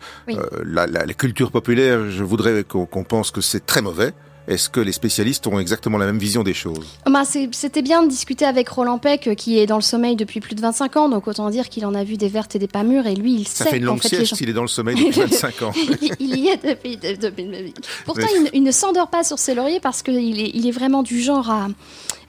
la, 0.65 0.87
culture 1.15 1.51
populaire, 1.51 2.11
je 2.11 2.23
voudrais 2.23 2.65
qu'on 2.65 3.05
pense 3.05 3.31
que 3.31 3.41
c'est 3.41 3.67
très 3.67 3.83
mauvais. 3.83 4.13
Est-ce 4.47 4.69
que 4.69 4.79
les 4.79 4.93
spécialistes 4.93 5.47
ont 5.47 5.59
exactement 5.59 5.97
la 5.97 6.05
même 6.05 6.19
vision 6.19 6.43
des 6.43 6.53
choses? 6.53 6.99
Bah, 7.07 7.23
C'était 7.25 7.81
bien 7.81 8.03
de 8.03 8.09
discuter 8.09 8.45
avec 8.45 8.69
Roland 8.69 8.99
Peck, 8.99 9.35
qui 9.37 9.59
est 9.59 9.65
dans 9.65 9.77
le 9.77 9.83
sommeil 9.83 10.17
depuis 10.17 10.41
plus 10.41 10.55
de 10.55 10.61
25 10.61 10.97
ans, 10.99 11.09
donc 11.09 11.27
autant 11.27 11.49
dire 11.49 11.71
qu'il 11.71 11.87
en 11.87 11.95
a 11.95 12.05
vu 12.05 12.19
des 12.19 12.29
vertes 12.29 12.55
et 12.55 12.59
des 12.59 12.69
pas 12.69 12.83
mûres, 12.83 13.07
et 13.07 13.15
lui, 13.15 13.35
il 13.37 13.49
Ça 13.49 13.55
sait... 13.55 13.65
Ça 13.65 13.71
fait 13.71 13.79
une 13.79 13.85
longue 13.85 14.03
sieste 14.03 14.35
s'il 14.35 14.51
est 14.51 14.53
dans 14.53 14.63
le 14.63 14.69
sommeil 14.69 14.97
depuis 14.97 15.19
25 15.21 15.63
ans. 15.63 15.73
il 16.21 16.37
y 16.37 16.49
est 16.49 16.63
depuis, 16.63 16.99
depuis... 16.99 17.73
Pourtant, 18.05 18.27
il, 18.53 18.63
ne 18.63 18.71
s'endort 18.71 19.09
pas 19.09 19.25
sur 19.25 19.39
ses 19.39 19.55
lauriers 19.55 19.81
parce 19.81 20.03
qu'il 20.03 20.39
est, 20.39 20.51
il 20.53 20.67
est 20.67 20.73
vraiment 20.73 21.03
du 21.03 21.23
genre 21.23 21.51
à 21.51 21.69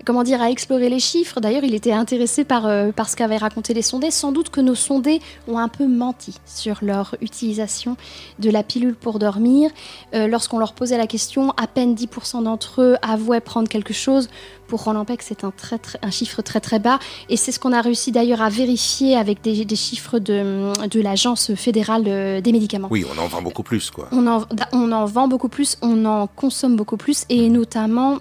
comment 0.03 0.23
dire, 0.23 0.41
à 0.41 0.49
explorer 0.49 0.89
les 0.89 0.99
chiffres. 0.99 1.39
D'ailleurs, 1.39 1.63
il 1.63 1.73
était 1.73 1.91
intéressé 1.91 2.43
par, 2.43 2.65
euh, 2.65 2.91
par 2.91 3.09
ce 3.09 3.15
qu'avaient 3.15 3.37
raconté 3.37 3.73
les 3.73 3.81
sondés. 3.81 4.11
Sans 4.11 4.31
doute 4.31 4.49
que 4.49 4.61
nos 4.61 4.75
sondés 4.75 5.21
ont 5.47 5.57
un 5.57 5.67
peu 5.67 5.87
menti 5.87 6.35
sur 6.45 6.79
leur 6.81 7.15
utilisation 7.21 7.95
de 8.39 8.49
la 8.49 8.63
pilule 8.63 8.95
pour 8.95 9.19
dormir. 9.19 9.71
Euh, 10.13 10.27
lorsqu'on 10.27 10.59
leur 10.59 10.73
posait 10.73 10.97
la 10.97 11.07
question, 11.07 11.51
à 11.51 11.67
peine 11.67 11.95
10% 11.95 12.43
d'entre 12.43 12.81
eux 12.81 12.95
avouaient 13.01 13.41
prendre 13.41 13.69
quelque 13.69 13.93
chose. 13.93 14.29
Pour 14.67 14.83
Roland 14.83 15.05
Peck, 15.05 15.21
c'est 15.21 15.43
un, 15.43 15.51
très, 15.51 15.79
un 16.01 16.09
chiffre 16.09 16.41
très 16.41 16.59
très 16.59 16.79
bas. 16.79 16.97
Et 17.29 17.37
c'est 17.37 17.51
ce 17.51 17.59
qu'on 17.59 17.71
a 17.71 17.81
réussi 17.81 18.11
d'ailleurs 18.11 18.41
à 18.41 18.49
vérifier 18.49 19.15
avec 19.15 19.41
des, 19.43 19.75
chiffres 19.75 20.17
de, 20.17 20.87
de 20.87 21.01
l'Agence 21.01 21.53
fédérale 21.53 22.03
euh, 22.07 22.41
des 22.41 22.51
médicaments. 22.51 22.87
Oui, 22.89 23.05
on 23.05 23.19
en 23.21 23.27
vend 23.27 23.43
beaucoup 23.43 23.63
plus, 23.63 23.91
quoi. 23.91 24.07
On 24.11 24.25
en, 24.25 24.43
on 24.71 24.91
en 24.91 25.05
vend 25.05 25.27
beaucoup 25.27 25.49
plus, 25.49 25.77
on 25.81 26.05
en 26.05 26.25
consomme 26.27 26.75
beaucoup 26.75 26.97
plus, 26.97 27.25
et 27.29 27.49
notamment, 27.49 28.17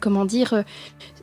comment 0.00 0.24
dire, 0.24 0.64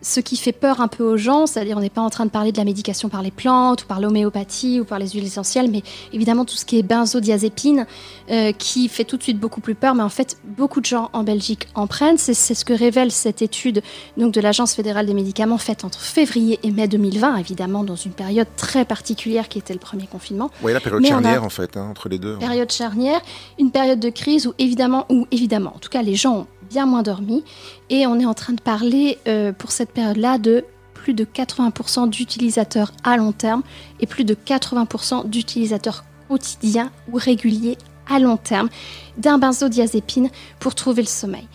ce 0.01 0.19
qui 0.19 0.37
fait 0.37 0.51
peur 0.51 0.81
un 0.81 0.87
peu 0.87 1.03
aux 1.03 1.17
gens, 1.17 1.45
c'est-à-dire 1.45 1.77
on 1.77 1.81
n'est 1.81 1.89
pas 1.89 2.01
en 2.01 2.09
train 2.09 2.25
de 2.25 2.31
parler 2.31 2.51
de 2.51 2.57
la 2.57 2.63
médication 2.63 3.09
par 3.09 3.21
les 3.21 3.31
plantes 3.31 3.83
ou 3.83 3.87
par 3.87 3.99
l'homéopathie 3.99 4.79
ou 4.79 4.85
par 4.85 4.99
les 4.99 5.09
huiles 5.09 5.25
essentielles, 5.25 5.69
mais 5.69 5.83
évidemment 6.13 6.45
tout 6.45 6.55
ce 6.55 6.65
qui 6.65 6.79
est 6.79 6.83
benzodiazépine 6.83 7.85
euh, 8.29 8.51
qui 8.51 8.87
fait 8.87 9.03
tout 9.03 9.17
de 9.17 9.23
suite 9.23 9.39
beaucoup 9.39 9.61
plus 9.61 9.75
peur. 9.75 9.95
Mais 9.95 10.03
en 10.03 10.09
fait, 10.09 10.37
beaucoup 10.43 10.81
de 10.81 10.85
gens 10.85 11.09
en 11.13 11.23
Belgique 11.23 11.67
en 11.75 11.87
prennent. 11.87 12.17
C'est 12.17 12.33
ce 12.33 12.65
que 12.65 12.73
révèle 12.73 13.11
cette 13.11 13.41
étude 13.41 13.81
donc, 14.17 14.33
de 14.33 14.41
l'Agence 14.41 14.73
fédérale 14.73 15.05
des 15.05 15.13
médicaments 15.13 15.57
faite 15.57 15.85
entre 15.85 15.99
février 15.99 16.59
et 16.63 16.71
mai 16.71 16.87
2020, 16.87 17.37
évidemment 17.37 17.83
dans 17.83 17.95
une 17.95 18.11
période 18.11 18.47
très 18.57 18.85
particulière 18.85 19.49
qui 19.49 19.59
était 19.59 19.73
le 19.73 19.79
premier 19.79 20.07
confinement. 20.07 20.49
Oui, 20.63 20.73
la 20.73 20.79
période 20.79 21.05
charnière 21.05 21.43
en 21.43 21.49
fait, 21.49 21.77
hein, 21.77 21.87
entre 21.89 22.09
les 22.09 22.17
deux. 22.17 22.37
Période 22.37 22.71
charnière, 22.71 23.21
une 23.59 23.71
période 23.71 23.99
de 23.99 24.09
crise 24.09 24.47
où 24.47 24.53
évidemment, 24.57 25.05
où 25.09 25.27
évidemment, 25.31 25.73
en 25.75 25.79
tout 25.79 25.89
cas 25.89 26.01
les 26.01 26.15
gens 26.15 26.39
ont 26.39 26.47
bien 26.71 26.85
moins 26.85 27.03
dormi. 27.03 27.43
Et 27.89 28.07
on 28.07 28.19
est 28.19 28.25
en 28.25 28.33
train 28.33 28.53
de 28.53 28.61
parler 28.61 29.19
euh, 29.27 29.51
pour 29.51 29.71
cette 29.71 29.91
période-là 29.91 30.37
de 30.37 30.65
plus 30.93 31.13
de 31.13 31.25
80% 31.25 32.09
d'utilisateurs 32.09 32.91
à 33.03 33.17
long 33.17 33.31
terme 33.31 33.63
et 33.99 34.07
plus 34.07 34.23
de 34.23 34.35
80% 34.35 35.27
d'utilisateurs 35.27 36.05
quotidiens 36.27 36.91
ou 37.11 37.17
réguliers 37.17 37.77
à 38.09 38.19
long 38.19 38.37
terme 38.37 38.69
d'un 39.17 39.37
benzodiazépine 39.37 40.29
pour 40.59 40.75
trouver 40.75 41.01
le 41.01 41.07
sommeil. 41.07 41.47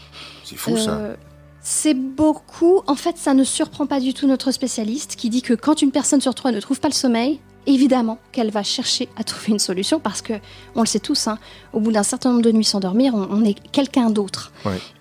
C'est 0.45 0.57
fou 0.57 0.77
ça. 0.77 0.91
Euh, 0.91 1.15
c'est 1.61 1.95
beaucoup. 1.95 2.83
En 2.87 2.95
fait, 2.95 3.17
ça 3.19 3.35
ne 3.35 3.43
surprend 3.43 3.87
pas 3.87 3.99
du 3.99 4.15
tout 4.15 4.29
notre 4.29 4.53
spécialiste 4.53 5.17
qui 5.17 5.31
dit 5.31 5.43
que 5.43 5.55
quand 5.55 5.83
une 5.83 5.91
personne 5.91 6.21
sur 6.21 6.35
trois 6.35 6.53
ne 6.53 6.61
trouve 6.61 6.79
pas 6.79 6.89
le 6.89 6.95
sommeil, 6.95 7.41
évidemment 7.67 8.19
qu'elle 8.33 8.51
va 8.51 8.63
chercher 8.63 9.09
à 9.17 9.25
trouver 9.25 9.53
une 9.53 9.59
solution 9.59 10.01
parce 10.01 10.23
que, 10.23 10.35
on 10.75 10.81
le 10.81 10.87
sait 10.87 11.01
tous, 11.01 11.27
hein, 11.27 11.39
au 11.73 11.81
bout 11.81 11.93
d'un 11.93 12.03
certain 12.03 12.31
nombre 12.31 12.43
de 12.43 12.53
nuits 12.53 12.65
sans 12.65 12.81
dormir, 12.81 13.15
on, 13.15 13.45
est 13.45 13.55
quelqu'un 13.71 14.11
d'autre. 14.11 14.53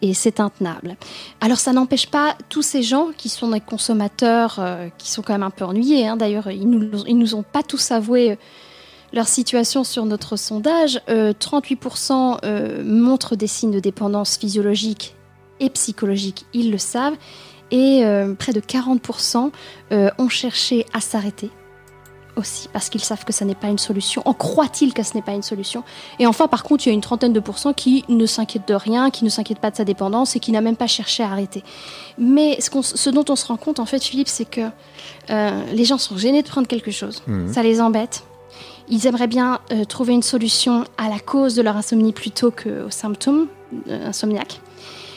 Et 0.02 0.14
c'est 0.14 0.40
intenable. 0.40 0.96
Alors 1.42 1.60
ça 1.60 1.74
n'empêche 1.74 2.08
pas 2.08 2.36
tous 2.50 2.62
ces 2.62 2.84
gens 2.84 3.10
qui 3.18 3.30
sont 3.30 3.50
des 3.50 3.60
consommateurs, 3.60 4.58
euh, 4.60 4.90
qui 4.98 5.10
sont 5.10 5.22
quand 5.22 5.34
même 5.34 5.44
un 5.44 5.50
peu 5.50 5.66
ennuyés, 5.66 6.08
hein. 6.08 6.18
d'ailleurs 6.18 6.52
ils 6.52 6.70
nous, 6.70 7.04
ils 7.08 7.18
nous 7.18 7.36
ont 7.36 7.44
pas 7.44 7.64
tous 7.64 7.92
avoué 7.92 8.32
euh, 8.32 8.36
leur 9.14 9.28
situation 9.28 9.84
sur 9.84 10.06
notre 10.06 10.36
sondage. 10.36 11.00
38% 11.08 12.40
euh, 12.44 12.84
montrent 12.84 13.36
des 13.36 13.48
signes 13.48 13.72
de 13.72 13.80
dépendance 13.80 14.38
physiologique 14.38 15.16
et 15.60 15.70
psychologique, 15.70 16.46
ils 16.54 16.72
le 16.72 16.78
savent. 16.78 17.16
Et 17.72 18.04
près 18.38 18.54
de 18.54 18.60
40% 18.60 19.52
ont 19.92 20.30
cherché 20.30 20.86
à 20.94 21.02
s'arrêter 21.02 21.50
aussi, 22.36 22.70
parce 22.72 22.90
qu'ils 22.90 23.04
savent 23.04 23.24
que 23.24 23.34
ça 23.34 23.46
n'est 23.46 23.56
pas 23.56 23.68
une 23.68 23.78
solution. 23.78 24.22
En 24.26 24.34
croient-ils 24.34 24.94
que 24.94 25.04
ce 25.04 25.14
n'est 25.14 25.22
pas 25.22 25.34
une 25.34 25.44
solution? 25.44 25.84
Et 26.20 26.28
enfin, 26.28 26.48
par 26.48 26.64
contre, 26.64 26.86
il 26.86 26.90
y 26.90 26.92
a 26.92 26.94
une 26.94 27.02
trentaine 27.02 27.34
de 27.34 27.40
pourcents 27.40 27.74
qui 27.74 28.04
ne 28.10 28.26
s'inquiètent 28.26 28.68
de 28.68 28.74
rien, 28.74 29.10
qui 29.10 29.24
ne 29.24 29.30
s'inquiètent 29.30 29.60
pas 29.60 29.72
de 29.72 29.76
sa 29.76 29.86
dépendance 29.86 30.36
et 30.36 30.40
qui 30.40 30.52
n'a 30.52 30.62
même 30.62 30.76
pas 30.76 30.88
cherché 30.88 31.24
à 31.24 31.32
arrêter. 31.32 31.64
Mais 32.18 32.60
ce, 32.60 32.70
ce, 32.82 33.10
dont 33.10 33.26
on 33.30 33.36
se 33.36 33.46
rend 33.46 33.58
compte, 33.58 33.80
en 33.80 33.86
fait, 33.86 34.04
Philippe, 34.04 34.28
c'est 34.28 34.50
que 34.50 34.62
euh, 35.30 35.64
les 35.74 35.86
gens 35.86 35.98
sont 35.98 36.18
gênés 36.18 36.42
de 36.42 36.48
prendre 36.48 36.68
quelque 36.68 36.92
chose. 36.92 37.24
Mhm. 37.28 37.54
Ça 37.54 37.64
les 37.64 37.82
embête. 37.82 38.24
Ils 38.88 39.08
aimeraient 39.08 39.28
bien 39.28 39.60
euh, 39.72 39.84
trouver 39.86 40.14
une 40.14 40.24
solution 40.24 40.86
à 40.98 41.10
la 41.10 41.20
cause 41.20 41.56
de 41.56 41.62
leur 41.62 41.76
insomnie 41.76 42.14
plutôt 42.14 42.52
qu'aux 42.52 42.92
symptômes 42.92 43.48
euh, 43.88 44.10
insomniaques. 44.10 44.62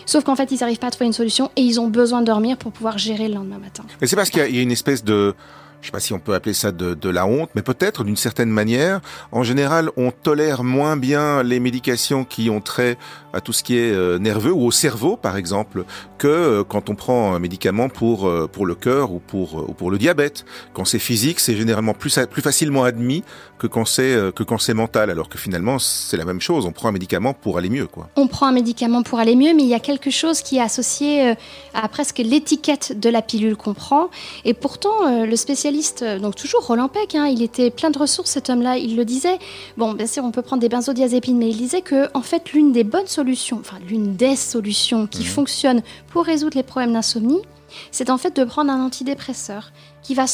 Sauf 0.06 0.24
qu'en 0.24 0.36
fait, 0.36 0.50
ils 0.50 0.60
n'arrivent 0.60 0.78
pas 0.78 0.86
à 0.86 0.90
trouver 0.90 1.06
une 1.06 1.12
solution 1.12 1.50
et 1.54 1.60
ils 1.60 1.78
ont 1.78 1.88
besoin 1.88 2.22
de 2.22 2.26
dormir 2.26 2.56
pour 2.56 2.72
pouvoir 2.72 2.96
gérer 2.96 3.28
le 3.28 3.34
lendemain 3.34 3.58
matin. 3.58 3.84
Mais 4.00 4.06
c'est 4.06 4.16
parce 4.16 4.30
qu'il 4.30 4.54
y, 4.54 4.58
a 4.58 4.62
une 4.62 4.72
espèce 4.72 5.04
de 5.04 5.34
je 5.80 5.86
sais 5.86 5.92
pas 5.92 6.00
si 6.00 6.12
on 6.12 6.18
peut 6.18 6.34
appeler 6.34 6.54
ça 6.54 6.72
de, 6.72 7.08
la 7.08 7.26
honte, 7.26 7.50
mais 7.54 7.62
peut-être 7.62 8.04
d'une 8.04 8.16
certaine 8.16 8.50
manière. 8.50 9.00
En 9.32 9.42
général, 9.42 9.90
on 9.96 10.10
tolère 10.10 10.64
moins 10.64 10.96
bien 10.96 11.42
les 11.42 11.60
médications 11.60 12.24
qui 12.24 12.50
ont 12.50 12.60
trait 12.60 12.98
à 13.32 13.40
tout 13.40 13.52
ce 13.52 13.62
qui 13.62 13.76
est 13.76 13.92
euh, 13.92 14.18
nerveux 14.18 14.52
ou 14.52 14.66
au 14.66 14.70
cerveau, 14.70 15.16
par 15.16 15.36
exemple, 15.36 15.84
que 16.18 16.26
euh, 16.26 16.64
quand 16.64 16.90
on 16.90 16.94
prend 16.94 17.34
un 17.34 17.38
médicament 17.38 17.88
pour 17.88 18.26
euh, 18.26 18.48
pour 18.50 18.66
le 18.66 18.74
cœur 18.74 19.12
ou 19.12 19.20
pour 19.20 19.68
ou 19.68 19.72
pour 19.72 19.90
le 19.90 19.98
diabète. 19.98 20.44
Quand 20.74 20.84
c'est 20.84 20.98
physique, 20.98 21.40
c'est 21.40 21.56
généralement 21.56 21.94
plus 21.94 22.18
plus 22.30 22.42
facilement 22.42 22.84
admis 22.84 23.22
que 23.58 23.66
quand 23.66 23.84
c'est 23.84 24.32
que 24.34 24.72
mental, 24.72 25.10
alors 25.10 25.28
que 25.28 25.38
finalement 25.38 25.78
c'est 25.78 26.16
la 26.16 26.24
même 26.24 26.40
chose. 26.40 26.66
On 26.66 26.72
prend 26.72 26.88
un 26.88 26.92
médicament 26.92 27.32
pour 27.32 27.58
aller 27.58 27.70
mieux. 27.70 27.88
On 28.16 28.26
prend 28.26 28.46
un 28.46 28.52
médicament 28.52 29.02
pour 29.02 29.18
aller 29.18 29.36
mieux, 29.36 29.54
mais 29.54 29.62
il 29.62 29.68
y 29.68 29.74
a 29.74 29.80
quelque 29.80 30.10
chose 30.10 30.42
qui 30.42 30.56
est 30.56 30.60
associé 30.60 31.34
à 31.74 31.88
presque 31.88 32.18
l'étiquette 32.18 32.98
de 32.98 33.08
la 33.08 33.22
pilule 33.22 33.56
qu'on 33.56 33.74
prend, 33.74 34.10
et 34.44 34.54
pourtant 34.54 35.24
le 35.24 35.36
spécialiste, 35.36 35.67
donc 36.20 36.34
toujours 36.34 36.66
Roland 36.66 36.88
Peck, 36.88 37.14
hein, 37.14 37.26
il 37.26 37.42
était 37.42 37.70
plein 37.70 37.90
de 37.90 37.98
ressources 37.98 38.30
cet 38.30 38.50
homme-là, 38.50 38.76
il 38.76 38.96
le 38.96 39.04
disait. 39.04 39.38
Bon, 39.76 39.92
bien 39.92 40.06
sûr, 40.06 40.24
on 40.24 40.30
peut 40.30 40.42
prendre 40.42 40.60
des 40.60 40.68
benzodiazépines, 40.68 41.36
mais 41.36 41.50
il 41.50 41.56
disait 41.56 41.82
que 41.82 42.08
en 42.14 42.22
fait 42.22 42.52
l'une 42.52 42.72
des 42.72 42.84
bonnes 42.84 43.06
solution, 43.06 43.58
enfin 43.60 43.78
l'une 43.88 44.16
des 44.16 44.36
solutions 44.36 45.06
qui 45.06 45.20
mhm. 45.20 45.26
fonctionne 45.26 45.82
pour 46.10 46.24
résoudre 46.24 46.56
les 46.56 46.62
problèmes 46.62 46.92
d'insomnie, 46.92 47.40
c'est 47.90 48.10
en 48.10 48.18
fait 48.18 48.36
de 48.36 48.44
prendre 48.44 48.70
un 48.70 48.84
antidépresseur 48.84 49.72
qui 50.02 50.14
va, 50.14 50.24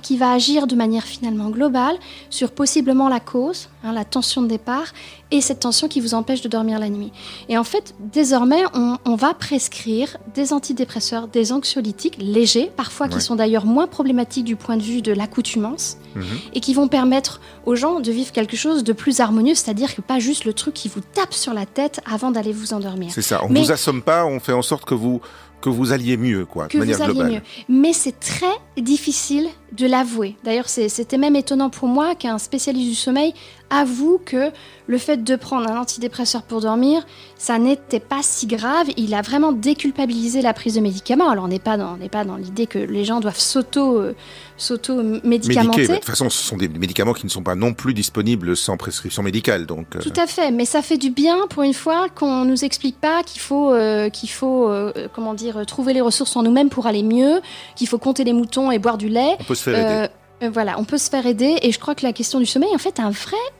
qui 0.00 0.16
va 0.16 0.32
agir 0.32 0.66
de 0.66 0.74
manière 0.74 1.04
finalement 1.04 1.50
globale 1.50 1.96
sur 2.30 2.50
possiblement 2.50 3.08
la 3.08 3.20
cause, 3.20 3.68
hein, 3.84 3.92
la 3.92 4.04
tension 4.04 4.40
de 4.40 4.46
départ, 4.46 4.86
et 5.30 5.42
cette 5.42 5.60
tension 5.60 5.88
qui 5.88 6.00
vous 6.00 6.14
empêche 6.14 6.40
de 6.40 6.48
dormir 6.48 6.78
la 6.78 6.88
nuit. 6.88 7.12
Et 7.50 7.58
en 7.58 7.64
fait, 7.64 7.94
désormais, 8.00 8.62
on, 8.74 9.16
va 9.16 9.34
prescrire 9.34 10.16
des 10.34 10.52
antidépresseurs, 10.52 11.28
des 11.28 11.52
anxiolytiques 11.52 12.16
légers, 12.18 12.70
parfois 12.74 13.08
qui 13.08 13.20
sont 13.20 13.34
d'ailleurs 13.34 13.66
moins 13.66 13.86
problématiques 13.86 14.44
du 14.44 14.56
point 14.56 14.76
de 14.76 14.82
vue 14.82 15.02
de 15.02 15.12
l'accoutumance, 15.12 15.98
mhm. 16.14 16.24
et 16.54 16.60
qui 16.60 16.72
vont 16.72 16.88
permettre 16.88 17.40
aux 17.66 17.74
gens 17.74 18.00
de 18.00 18.10
vivre 18.10 18.32
quelque 18.32 18.56
chose 18.56 18.84
de 18.84 18.92
plus 18.94 19.20
harmonieux, 19.20 19.54
c'est-à-dire 19.54 19.94
que 19.94 20.00
pas 20.00 20.20
juste 20.20 20.44
le 20.44 20.54
truc 20.54 20.72
qui 20.72 20.88
vous 20.88 21.00
tape 21.00 21.34
sur 21.34 21.52
la 21.52 21.66
tête 21.66 22.00
avant 22.10 22.30
d'aller 22.30 22.52
vous 22.52 22.72
endormir. 22.72 23.10
C'est 23.12 23.22
ça, 23.22 23.44
on 23.44 23.50
ne 23.50 23.58
vous 23.58 23.72
assomme 23.72 24.02
pas, 24.02 24.24
on 24.24 24.40
fait 24.40 24.52
en 24.52 24.62
sorte 24.62 24.84
que 24.86 24.94
vous 24.94 25.20
que 25.60 25.68
vous 25.68 25.92
alliez 25.92 26.16
mieux, 26.16 26.44
quoi, 26.44 26.68
de 26.68 26.78
manière 26.78 26.98
globale. 26.98 27.32
Mieux. 27.32 27.40
Mais 27.68 27.92
c'est 27.92 28.18
très 28.18 28.46
difficile 28.76 29.48
de 29.72 29.86
l'avouer. 29.86 30.36
D'ailleurs, 30.44 30.68
c'était 30.68 31.18
même 31.18 31.36
étonnant 31.36 31.70
pour 31.70 31.88
moi 31.88 32.14
qu'un 32.14 32.38
spécialiste 32.38 32.88
du 32.88 32.94
sommeil 32.94 33.34
avoue 33.70 34.20
que 34.24 34.50
le 34.86 34.98
fait 34.98 35.22
de 35.22 35.36
prendre 35.36 35.70
un 35.70 35.78
antidépresseur 35.78 36.42
pour 36.42 36.62
dormir, 36.62 37.06
ça 37.36 37.58
n'était 37.58 38.00
pas 38.00 38.20
si 38.22 38.46
grave. 38.46 38.86
Il 38.96 39.12
a 39.14 39.20
vraiment 39.20 39.52
déculpabilisé 39.52 40.40
la 40.40 40.54
prise 40.54 40.74
de 40.74 40.80
médicaments. 40.80 41.28
Alors, 41.28 41.44
on 41.44 41.48
n'est 41.48 41.58
pas 41.58 41.76
dans, 41.76 42.36
l'idée 42.36 42.66
que 42.66 42.78
les 42.78 43.04
gens 43.04 43.20
doivent 43.20 43.38
s'auto, 43.38 43.98
euh, 43.98 44.14
s'auto-médicamenter. 44.56 45.86
De 45.86 45.94
toute 45.96 46.04
façon, 46.06 46.30
ce 46.30 46.42
sont 46.42 46.56
des 46.56 46.68
médicaments 46.68 47.12
qui 47.12 47.26
ne 47.26 47.30
sont 47.30 47.42
pas 47.42 47.54
non 47.54 47.74
plus 47.74 47.92
disponibles 47.92 48.56
sans 48.56 48.78
prescription 48.78 49.22
médicale. 49.22 49.66
Donc, 49.66 49.96
euh. 49.96 50.00
Tout 50.00 50.12
à 50.16 50.26
fait. 50.26 50.50
Mais 50.50 50.64
ça 50.64 50.80
fait 50.80 50.96
du 50.96 51.10
bien 51.10 51.46
pour 51.50 51.62
une 51.62 51.74
fois 51.74 52.08
qu'on 52.08 52.46
nous 52.46 52.64
explique 52.64 52.98
pas 52.98 53.22
qu'il 53.22 53.42
faut, 53.42 53.72
euh, 53.72 54.08
qu'il 54.08 54.30
faut 54.30 54.70
comment 55.12 55.34
dire, 55.34 55.66
trouver 55.66 55.92
les 55.92 56.00
ressources 56.00 56.34
en 56.36 56.42
nous-mêmes 56.42 56.70
pour 56.70 56.86
aller 56.86 57.02
mieux, 57.02 57.42
qu'il 57.76 57.88
faut 57.88 57.98
compter 57.98 58.24
les 58.24 58.32
moutons 58.32 58.70
et 58.70 58.78
boire 58.78 58.96
du 58.96 59.10
lait. 59.10 59.36
On 59.38 59.44
peut 59.44 59.54
aider. 59.66 60.08
Euh, 60.42 60.50
voilà, 60.50 60.78
on 60.78 60.84
peut 60.84 60.98
se 60.98 61.10
faire 61.10 61.26
aider 61.26 61.58
et 61.62 61.72
je 61.72 61.78
crois 61.80 61.94
que 61.94 62.04
la 62.04 62.12
question 62.12 62.38
du 62.38 62.46
sommeil, 62.46 62.70
en 62.74 62.78
fait, 62.78 63.00
un 63.00 63.10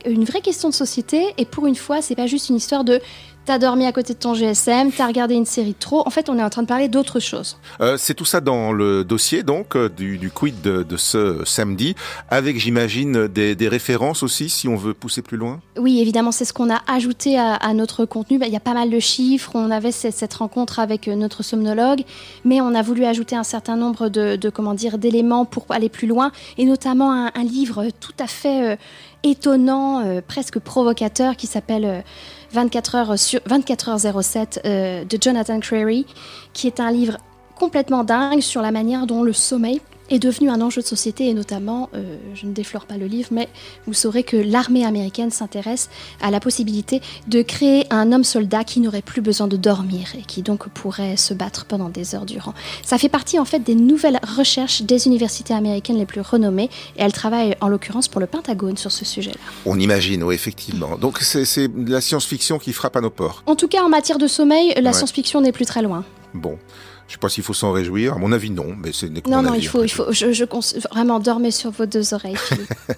une 0.05 0.23
vraie 0.23 0.41
question 0.41 0.69
de 0.69 0.73
société. 0.73 1.33
Et 1.37 1.45
pour 1.45 1.67
une 1.67 1.75
fois, 1.75 2.01
c'est 2.01 2.15
pas 2.15 2.27
juste 2.27 2.49
une 2.49 2.55
histoire 2.55 2.83
de 2.83 3.01
t'as 3.45 3.57
dormi 3.57 3.85
à 3.85 3.91
côté 3.91 4.13
de 4.13 4.19
ton 4.19 4.33
GSM, 4.33 4.91
t'as 4.91 5.07
regardé 5.07 5.35
une 5.35 5.45
série 5.45 5.73
trop. 5.73 6.03
En 6.05 6.09
fait, 6.09 6.29
on 6.29 6.37
est 6.37 6.43
en 6.43 6.49
train 6.49 6.61
de 6.61 6.67
parler 6.67 6.87
d'autre 6.87 7.19
chose. 7.19 7.57
Euh, 7.81 7.97
c'est 7.97 8.13
tout 8.13 8.25
ça 8.25 8.41
dans 8.41 8.71
le 8.71 9.03
dossier, 9.03 9.43
donc, 9.43 9.75
euh, 9.75 9.89
du, 9.89 10.17
du 10.17 10.29
quid 10.29 10.61
de, 10.61 10.83
de, 10.83 10.97
ce 10.97 11.43
samedi, 11.45 11.95
avec, 12.29 12.59
j'imagine, 12.59 13.27
des, 13.27 13.55
des, 13.55 13.67
références 13.67 14.23
aussi, 14.23 14.49
si 14.49 14.67
on 14.67 14.75
veut 14.75 14.93
pousser 14.93 15.21
plus 15.21 15.37
loin 15.37 15.61
Oui, 15.77 15.99
évidemment, 15.99 16.31
c'est 16.31 16.45
ce 16.45 16.53
qu'on 16.53 16.69
a 16.69 16.81
ajouté 16.87 17.37
à, 17.37 17.55
à 17.55 17.73
notre 17.73 18.05
contenu. 18.05 18.37
Bah, 18.37 18.47
il 18.47 18.53
y 18.53 18.57
a 18.57 18.61
pas 18.61 18.73
mal 18.73 18.89
de 18.89 18.99
chiffres, 18.99 19.51
on 19.55 19.71
avait 19.71 19.91
cette, 19.91 20.15
cette, 20.15 20.33
rencontre 20.35 20.79
avec 20.79 21.07
euh, 21.07 21.15
notre 21.15 21.43
somnologue, 21.43 22.03
mais 22.45 22.61
on 22.61 22.75
a 22.75 22.81
voulu 22.81 23.05
ajouter 23.05 23.35
un 23.35 23.43
certain 23.43 23.75
nombre 23.75 24.09
de, 24.09 24.35
de 24.35 24.49
comment 24.49 24.73
dire, 24.73 24.97
d'éléments 24.97 25.45
pour 25.45 25.65
aller 25.69 25.89
plus 25.89 26.07
loin, 26.07 26.31
et 26.57 26.65
notamment 26.65 27.11
un, 27.11 27.31
un 27.33 27.43
livre 27.43 27.87
tout 27.99 28.13
à 28.19 28.27
fait... 28.27 28.73
Euh, 28.73 28.75
étonnant, 29.23 29.99
euh, 30.05 30.21
presque 30.25 30.59
provocateur, 30.59 31.35
qui 31.35 31.47
s'appelle 31.47 32.03
24 32.51 32.95
euh, 32.95 32.97
heures 32.97 33.19
sur 33.19 33.39
24 33.45 33.89
heures 33.89 34.23
07 34.23 34.61
euh, 34.65 35.05
de 35.05 35.17
Jonathan 35.21 35.59
Crary, 35.59 36.05
qui 36.53 36.67
est 36.67 36.79
un 36.79 36.91
livre 36.91 37.17
complètement 37.55 38.03
dingue 38.03 38.41
sur 38.41 38.61
la 38.61 38.71
manière 38.71 39.05
dont 39.05 39.23
le 39.23 39.33
sommeil 39.33 39.81
est 40.09 40.19
devenu 40.19 40.49
un 40.49 40.61
enjeu 40.61 40.81
de 40.81 40.87
société 40.87 41.27
et 41.27 41.33
notamment, 41.33 41.89
euh, 41.93 42.17
je 42.35 42.45
ne 42.45 42.53
déflore 42.53 42.85
pas 42.85 42.97
le 42.97 43.05
livre, 43.05 43.29
mais 43.31 43.49
vous 43.85 43.93
saurez 43.93 44.23
que 44.23 44.37
l'armée 44.37 44.85
américaine 44.85 45.31
s'intéresse 45.31 45.89
à 46.21 46.31
la 46.31 46.39
possibilité 46.39 47.01
de 47.27 47.41
créer 47.41 47.85
un 47.89 48.11
homme 48.11 48.23
soldat 48.23 48.63
qui 48.63 48.79
n'aurait 48.79 49.01
plus 49.01 49.21
besoin 49.21 49.47
de 49.47 49.57
dormir 49.57 50.13
et 50.17 50.21
qui 50.21 50.41
donc 50.41 50.69
pourrait 50.69 51.17
se 51.17 51.33
battre 51.33 51.65
pendant 51.65 51.89
des 51.89 52.15
heures 52.15 52.25
durant. 52.25 52.53
Ça 52.83 52.97
fait 52.97 53.09
partie 53.09 53.39
en 53.39 53.45
fait 53.45 53.59
des 53.59 53.75
nouvelles 53.75 54.19
recherches 54.23 54.81
des 54.81 55.07
universités 55.07 55.53
américaines 55.53 55.97
les 55.97 56.05
plus 56.05 56.21
renommées 56.21 56.69
et 56.97 57.01
elle 57.01 57.13
travaille 57.13 57.55
en 57.61 57.67
l'occurrence 57.67 58.07
pour 58.07 58.21
le 58.21 58.27
Pentagone 58.27 58.77
sur 58.77 58.91
ce 58.91 59.05
sujet-là. 59.05 59.39
On 59.65 59.79
imagine, 59.79 60.23
oui, 60.23 60.35
effectivement. 60.35 60.97
Donc 60.97 61.19
c'est 61.19 61.69
la 61.75 62.01
science-fiction 62.01 62.59
qui 62.59 62.73
frappe 62.73 62.95
à 62.95 63.01
nos 63.01 63.09
ports. 63.09 63.43
En 63.45 63.55
tout 63.55 63.67
cas, 63.67 63.83
en 63.83 63.89
matière 63.89 64.17
de 64.17 64.27
sommeil, 64.27 64.73
la 64.81 64.93
science-fiction 64.93 65.41
n'est 65.41 65.51
plus 65.51 65.65
très 65.65 65.81
loin. 65.81 66.03
Bon. 66.33 66.57
Je 67.09 67.13
ne 67.13 67.17
sais 67.17 67.21
pas 67.21 67.29
s'il 67.29 67.43
faut 67.43 67.55
s'en 67.55 67.71
réjouir. 67.71 68.13
À 68.13 68.17
mon 68.19 68.31
avis, 68.31 68.51
non. 68.51 68.75
Mais 68.77 68.91
c'est 68.93 69.09
non, 69.27 69.41
non, 69.41 69.55
il 69.55 69.67
faut, 69.67 69.83
il 69.83 69.89
faut. 69.89 70.11
Je, 70.11 70.31
je 70.31 70.45
vraiment 70.91 71.19
dormez 71.19 71.49
sur 71.49 71.71
vos 71.71 71.87
deux 71.87 72.13
oreilles. 72.13 72.37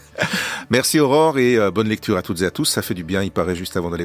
Merci 0.69 1.00
Aurore 1.00 1.39
et 1.39 1.56
euh, 1.56 1.71
bonne 1.71 1.88
lecture 1.88 2.17
à 2.17 2.21
toutes 2.21 2.41
et 2.41 2.45
à 2.45 2.52
tous. 2.52 2.65
Ça 2.65 2.82
fait 2.82 2.93
du 2.93 3.06
bien. 3.06 3.24
Il 3.24 3.32
paraît 3.32 3.56
juste 3.56 3.78
avant 3.78 3.89
d'aller. 3.89 4.04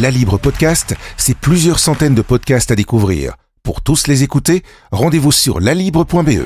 La 0.00 0.10
Libre 0.10 0.38
Podcast, 0.38 0.94
c'est 1.18 1.36
plusieurs 1.36 1.78
centaines 1.78 2.14
de 2.14 2.22
podcasts 2.22 2.70
à 2.70 2.74
découvrir 2.74 3.34
Pour 3.62 3.82
tous 3.82 4.06
les 4.06 4.22
écouter, 4.22 4.62
rendez-vous 4.92 5.30
sur 5.32 5.60
lalibre.be. 5.60 6.40